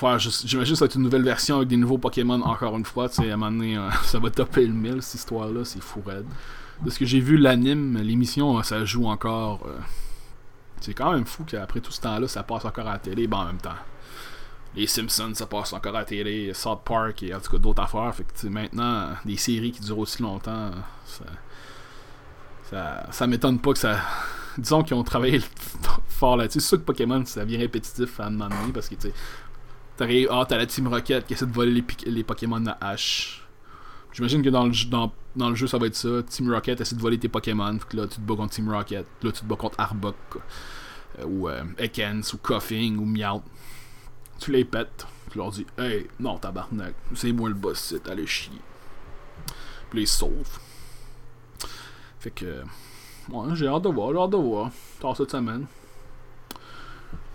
[0.00, 3.08] J'imagine que ça va être une nouvelle version avec des nouveaux Pokémon encore une fois.
[3.18, 6.26] À un moment donné, euh, ça va topper le 1000 cette histoire-là, c'est fou raide.
[6.82, 9.66] de ce que j'ai vu, l'anime, l'émission, ça joue encore.
[9.66, 9.78] Euh,
[10.80, 13.26] c'est quand même fou qu'après tout ce temps-là, ça passe encore à la télé.
[13.26, 13.76] Bon, en même temps,
[14.74, 17.82] les Simpsons, ça passe encore à la télé, South Park et en tout cas d'autres
[17.82, 18.14] affaires.
[18.14, 20.70] Fait que maintenant, des séries qui durent aussi longtemps,
[21.06, 21.24] ça,
[22.70, 24.00] ça, ça m'étonne pas que ça.
[24.58, 25.40] Disons qu'ils ont travaillé
[26.08, 26.60] fort là-dessus.
[26.60, 30.28] C'est sûr que Pokémon, ça devient répétitif à un moment donné parce que tu sais.
[30.30, 33.45] Ah, t'as la Team Rocket qui essaie de voler les, les Pokémon de Ash.
[34.16, 34.72] J'imagine que dans le,
[35.36, 36.22] dans, le jeu, ça va être ça.
[36.22, 37.78] Team Rocket essaie de voler tes Pokémon.
[37.78, 39.06] Fait que là, tu te bats contre Team Rocket.
[39.22, 40.16] Là, tu te bats contre Arbok.
[41.18, 43.42] Euh, ou euh, Ekans, ou Coughing, ou Meowth.
[44.40, 45.06] Tu les pètes.
[45.30, 46.94] Tu leur dis Hey, non, tabarnak.
[47.14, 48.58] C'est moi le boss, c'est allez chier.
[49.90, 50.60] Puis les sauve.
[52.18, 52.62] Fait que.
[53.28, 54.70] Ouais, j'ai hâte de voir, j'ai hâte de voir.
[54.98, 55.66] Tard cette semaine.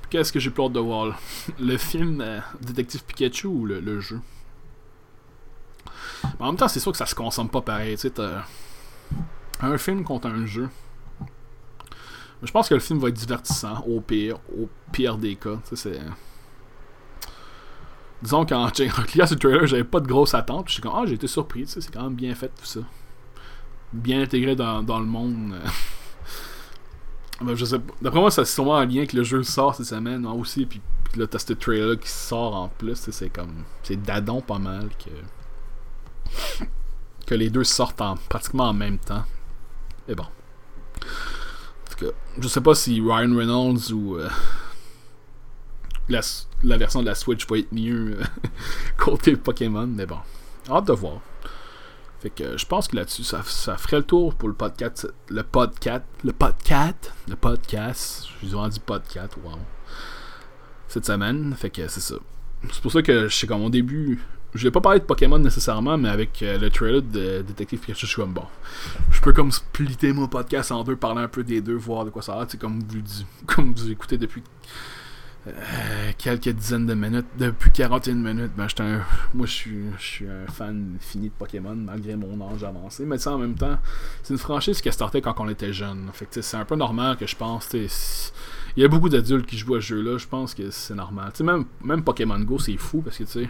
[0.09, 1.19] Qu'est-ce que j'ai hâte de voir
[1.59, 4.19] Le film euh, Détective Pikachu ou le, jeu?
[6.39, 7.97] En même temps, c'est sûr que ça se consomme pas pareil.
[9.61, 10.69] Un film contre un jeu.
[12.43, 15.59] Je pense que le film va être divertissant, au pire, au pire des cas.
[18.21, 20.67] Disons qu'en cliquant sur le trailer, j'avais pas de grosses attentes.
[20.67, 22.81] Je suis comme, ah, j'ai été surpris, c'est quand même bien fait tout ça
[23.93, 25.55] bien intégré dans, le monde.
[27.65, 30.65] sais D'après moi, c'est sûrement un lien avec le jeu sort cette semaine moi aussi.
[30.65, 32.95] Puis, puis là, t'as ce trailer qui sort en plus.
[32.95, 33.63] C'est comme.
[33.83, 35.11] C'est dadon pas mal que.
[37.25, 39.23] Que les deux sortent en, pratiquement en même temps.
[40.07, 40.23] Mais bon.
[40.23, 42.05] En tout
[42.39, 44.17] je sais pas si Ryan Reynolds ou.
[44.17, 44.29] Euh,
[46.09, 48.23] la, version de la Switch va être mieux euh,
[48.97, 50.19] côté Pokémon, mais bon.
[50.69, 51.21] Hâte de voir.
[52.19, 55.11] Fait que je pense que là-dessus, ça, ferait le tour pour le podcast.
[55.29, 56.03] Le podcast.
[56.23, 57.13] Le podcast.
[57.27, 58.27] Le podcast.
[58.41, 59.57] Je vous ai dit podcast, wow.
[60.87, 61.55] Cette semaine.
[61.55, 62.15] Fait que c'est ça.
[62.71, 64.21] C'est pour ça que je sais comme au début.
[64.53, 68.05] Je vais pas parler de Pokémon nécessairement, mais avec euh, le trailer de Detective Pikachu,
[68.05, 68.45] je suis comme bon.
[69.09, 72.09] Je peux comme splitter mon podcast en deux, parler un peu des deux, voir de
[72.09, 72.45] quoi ça a.
[72.49, 73.01] C'est comme vous,
[73.47, 74.43] comme vous écoutez depuis
[75.47, 79.01] euh, quelques dizaines de minutes, depuis 41 minutes, ben, un,
[79.33, 83.05] moi je suis, je suis un fan fini de Pokémon malgré mon âge avancé.
[83.05, 83.79] Mais en même temps,
[84.21, 86.09] c'est une franchise qui a starté quand on était jeune.
[86.11, 87.69] Fait c'est un peu normal que je pense.
[88.75, 91.31] Il y a beaucoup d'adultes qui jouent à ce jeu-là, je pense que c'est normal.
[91.41, 93.49] même, même Pokémon Go, c'est fou parce que tu sais,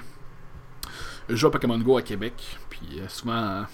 [1.32, 2.34] je joue à Pokémon Go à Québec,
[2.70, 3.66] puis euh, souvent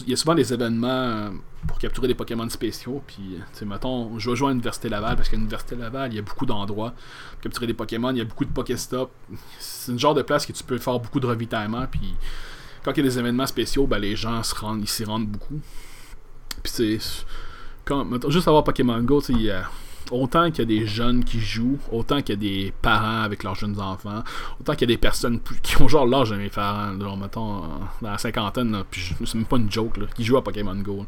[0.00, 1.30] il y a souvent des événements euh,
[1.66, 3.02] pour capturer des Pokémon spéciaux.
[3.06, 6.18] Puis, sais, mettons, je vais jouer à l'Université Laval parce qu'à l'Université Laval, il y
[6.18, 6.92] a beaucoup d'endroits
[7.32, 8.10] pour capturer des Pokémon.
[8.10, 9.10] Il y a beaucoup de Pokéstop.
[9.58, 11.86] C'est une genre de place que tu peux faire beaucoup de ravitaillement.
[11.90, 12.14] Puis,
[12.82, 15.28] quand il y a des événements spéciaux, ben, les gens se rendent, ils s'y rendent
[15.28, 15.60] beaucoup.
[16.62, 16.98] Puis, c'est.
[18.28, 19.52] Juste avoir Pokémon Go, il y
[20.10, 23.42] autant qu'il y a des jeunes qui jouent, autant qu'il y a des parents avec
[23.42, 24.22] leurs jeunes enfants,
[24.60, 27.60] autant qu'il y a des personnes qui ont genre l'âge de mes parents, genre, mettons,
[28.00, 31.06] dans la cinquantaine, puis c'est même pas une joke, là, qui jouent à Pokémon Go.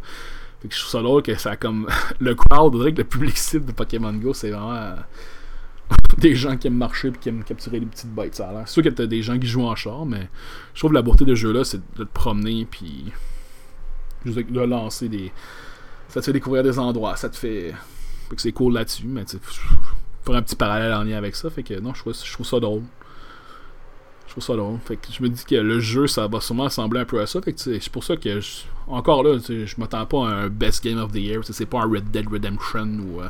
[0.61, 1.87] Fait que je trouve ça drôle que ça comme.
[2.21, 4.97] le crowd, on dirait que le public cible de Pokémon Go, c'est vraiment.
[6.19, 8.67] des gens qui aiment marcher et qui aiment capturer des petites bêtes, ça a.
[8.67, 10.29] C'est sûr que t'as des gens qui jouent en char, mais
[10.75, 13.13] je trouve que la beauté de ce jeu-là, c'est de te promener, puis.
[14.25, 15.33] juste de lancer des.
[16.09, 17.75] Ça te fait découvrir des endroits, ça te fait
[18.29, 21.49] fait que c'est cool là-dessus, mais tu faire un petit parallèle en lien avec ça.
[21.51, 22.83] Fait que non, je trouve, je trouve ça drôle.
[24.27, 24.79] Je trouve ça drôle.
[24.85, 27.27] Fait que je me dis que le jeu, ça va sûrement ressembler un peu à
[27.27, 27.41] ça.
[27.41, 28.41] Fait que c'est pour ça que,
[28.89, 31.41] encore là, je m'attends pas à un Best Game of the Year.
[31.45, 33.29] C'est pas un Red Dead Redemption ou uh,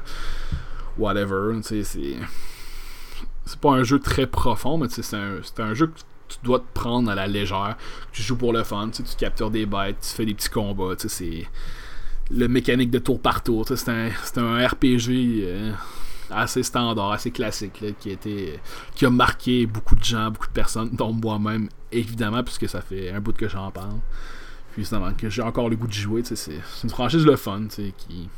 [0.99, 1.59] whatever.
[1.63, 6.59] C'est c'est pas un jeu très profond, mais c'est un, un jeu que tu dois
[6.59, 7.77] te prendre à la légère.
[8.11, 10.95] Tu joues pour le fun, tu captures des bêtes, tu fais des petits combats.
[10.99, 11.47] C'est
[12.31, 13.67] le mécanique de tour par tour.
[13.67, 15.73] C'est un, un, RPG euh,
[16.31, 18.61] assez standard, assez classique, qui, a été,
[18.95, 23.11] qui a marqué beaucoup de gens, beaucoup de personnes, dont moi-même, évidemment, puisque ça fait
[23.11, 24.01] un bout que j'en parle.
[24.73, 26.23] Puis justement, que j'ai encore le goût de jouer.
[26.25, 28.29] C'est une franchise le fun, qui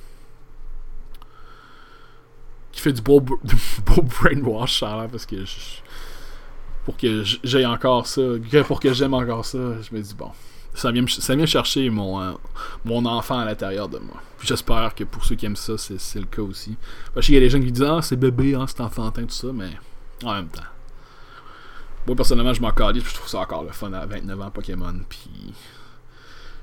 [2.78, 5.36] qui fait du beau, beau brainwash, ça parce que
[6.84, 8.22] pour que j'aille encore ça,
[8.66, 10.30] pour que j'aime encore ça, je me dis bon,
[10.78, 12.32] ça vient, chercher mon, euh,
[12.84, 14.16] mon enfant à l'intérieur de moi.
[14.42, 16.76] J'espère que pour ceux qui aiment ça, c'est le cas aussi.
[17.12, 19.34] Parce qu'il y a des gens qui disent Ah, c'est bébé, hein, c'est enfantin, tout
[19.34, 19.70] ça, mais
[20.24, 20.62] en même temps.
[22.06, 24.94] Moi, personnellement, je m'en calise, je trouve ça encore le fun à 29 ans Pokémon.
[25.08, 25.52] Puis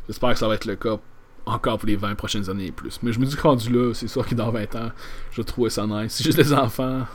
[0.08, 0.98] j'espère que ça va être le cas
[1.46, 3.00] encore pour les 20 prochaines années et plus.
[3.04, 4.92] Mais je me dis que rendu là, c'est sûr que dans 20 ans,
[5.32, 6.14] je vais trouver ça nice.
[6.14, 7.06] Si j'ai des enfants,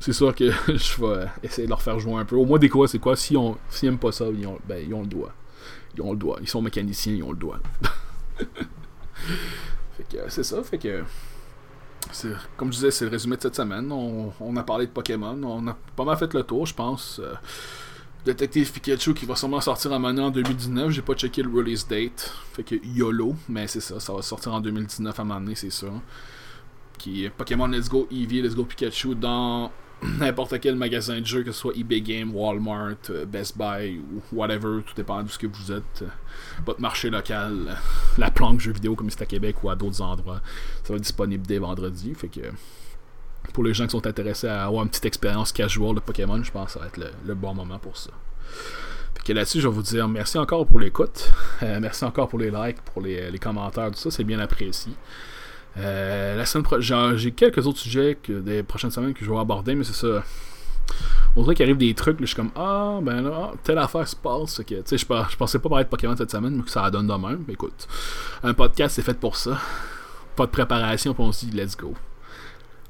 [0.00, 2.36] c'est sûr que je vais essayer de leur faire jouer un peu.
[2.36, 4.94] Au moins, des quoi, c'est quoi S'ils on, aiment pas ça, ils ont, ben, ils
[4.94, 5.32] ont le doigt.
[5.96, 6.38] Ils ont le doigt.
[6.40, 7.60] Ils sont mécaniciens, ils ont le doigt.
[8.36, 11.02] fait que c'est ça, fait que.
[12.56, 13.90] Comme je disais, c'est le résumé de cette semaine.
[13.92, 15.38] On, a parlé de Pokémon.
[15.42, 17.20] On a pas mal fait le tour, je pense.
[17.22, 17.34] Euh,
[18.24, 20.90] Detective Pikachu qui va sûrement sortir en en 2019.
[20.90, 22.32] J'ai pas checké le release date.
[22.52, 25.92] Fait que YOLO, mais c'est ça, ça va sortir en 2019 à un c'est sûr.
[26.96, 29.70] Qui Pokémon Let's Go Eevee, Let's Go Pikachu dans
[30.18, 34.22] n'importe quel magasin de jeux, que ce soit eBay Game, Walmart, euh, Best Buy ou
[34.36, 36.04] whatever, tout dépend de ce que vous êtes.
[36.64, 37.76] Votre marché local,
[38.18, 40.40] la planque jeux vidéo comme c'est à Québec ou à d'autres endroits,
[40.84, 42.14] ça va être disponible dès vendredi.
[42.14, 42.40] Fait que
[43.52, 46.50] pour les gens qui sont intéressés à avoir une petite expérience casual de Pokémon, je
[46.50, 48.10] pense que ça va être le, bon moment pour ça.
[49.14, 51.32] Fait que là-dessus, je vais vous dire merci encore pour l'écoute.
[51.62, 54.92] Euh, merci encore pour les likes, pour les, commentaires, tout ça, c'est bien apprécié.
[55.76, 59.74] Euh, la semaine prochaine, j'ai quelques autres sujets des prochaines semaines que je vais aborder,
[59.74, 60.22] mais c'est ça.
[61.36, 64.16] On dirait qu'il arrive des trucs, je suis comme Ah, ben là, telle affaire se
[64.16, 64.60] passe.
[64.66, 67.14] Que, je, je pensais pas parler de Pokémon cette semaine, mais que ça donne de
[67.14, 67.44] même.
[67.48, 67.86] Écoute,
[68.42, 69.60] un podcast, c'est fait pour ça.
[70.34, 71.94] Pas de préparation, puis on se dit Let's go.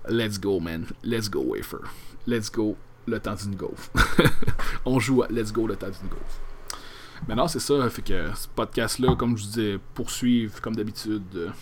[0.08, 0.86] Let's go, man.
[1.02, 1.80] Let's go, Wafer.
[2.26, 2.76] Let's go,
[3.06, 3.90] le temps d'une golf.
[4.84, 6.40] on joue à Let's go, le temps d'une golf.
[7.26, 7.88] Maintenant, c'est ça.
[7.90, 11.52] Fait que ce podcast-là, comme je vous disais, poursuivre, comme d'habitude,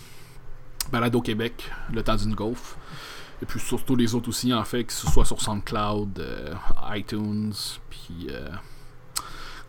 [0.87, 2.77] euh, Balado Québec, le temps d'une golf.
[3.41, 6.53] Et puis surtout les autres aussi, en fait, que ce soit sur SoundCloud, euh,
[6.95, 7.53] iTunes,
[7.89, 8.49] puis euh,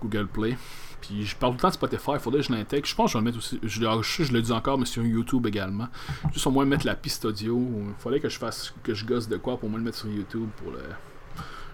[0.01, 0.57] Google Play.
[1.01, 2.87] Puis je parle tout le temps de Spotify, il faudrait que je l'intègre.
[2.87, 3.59] Je pense que je vais le mettre aussi.
[3.63, 3.69] Je,
[4.03, 5.89] je, je le dis encore, mais sur YouTube également.
[6.33, 7.59] Juste au moins mettre la piste audio.
[7.59, 10.09] Il faudrait que je fasse que je gosse de quoi pour moi le mettre sur
[10.09, 10.81] YouTube pour le.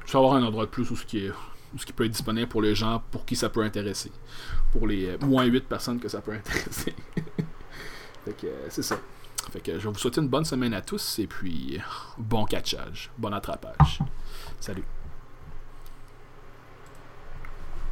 [0.03, 1.33] Juste avoir un endroit de plus où ce qui est.
[1.79, 4.13] ce qui peut être disponible pour les gens pour qui ça peut intéresser.
[4.73, 6.95] Pour les euh, moins 8 personnes que ça peut intéresser.
[8.25, 8.99] fait que c'est ça.
[9.51, 11.81] Fait que je vous souhaiter une bonne semaine à tous et puis
[12.19, 14.01] bon catchage, bon attrapage.
[14.61, 14.85] Salut.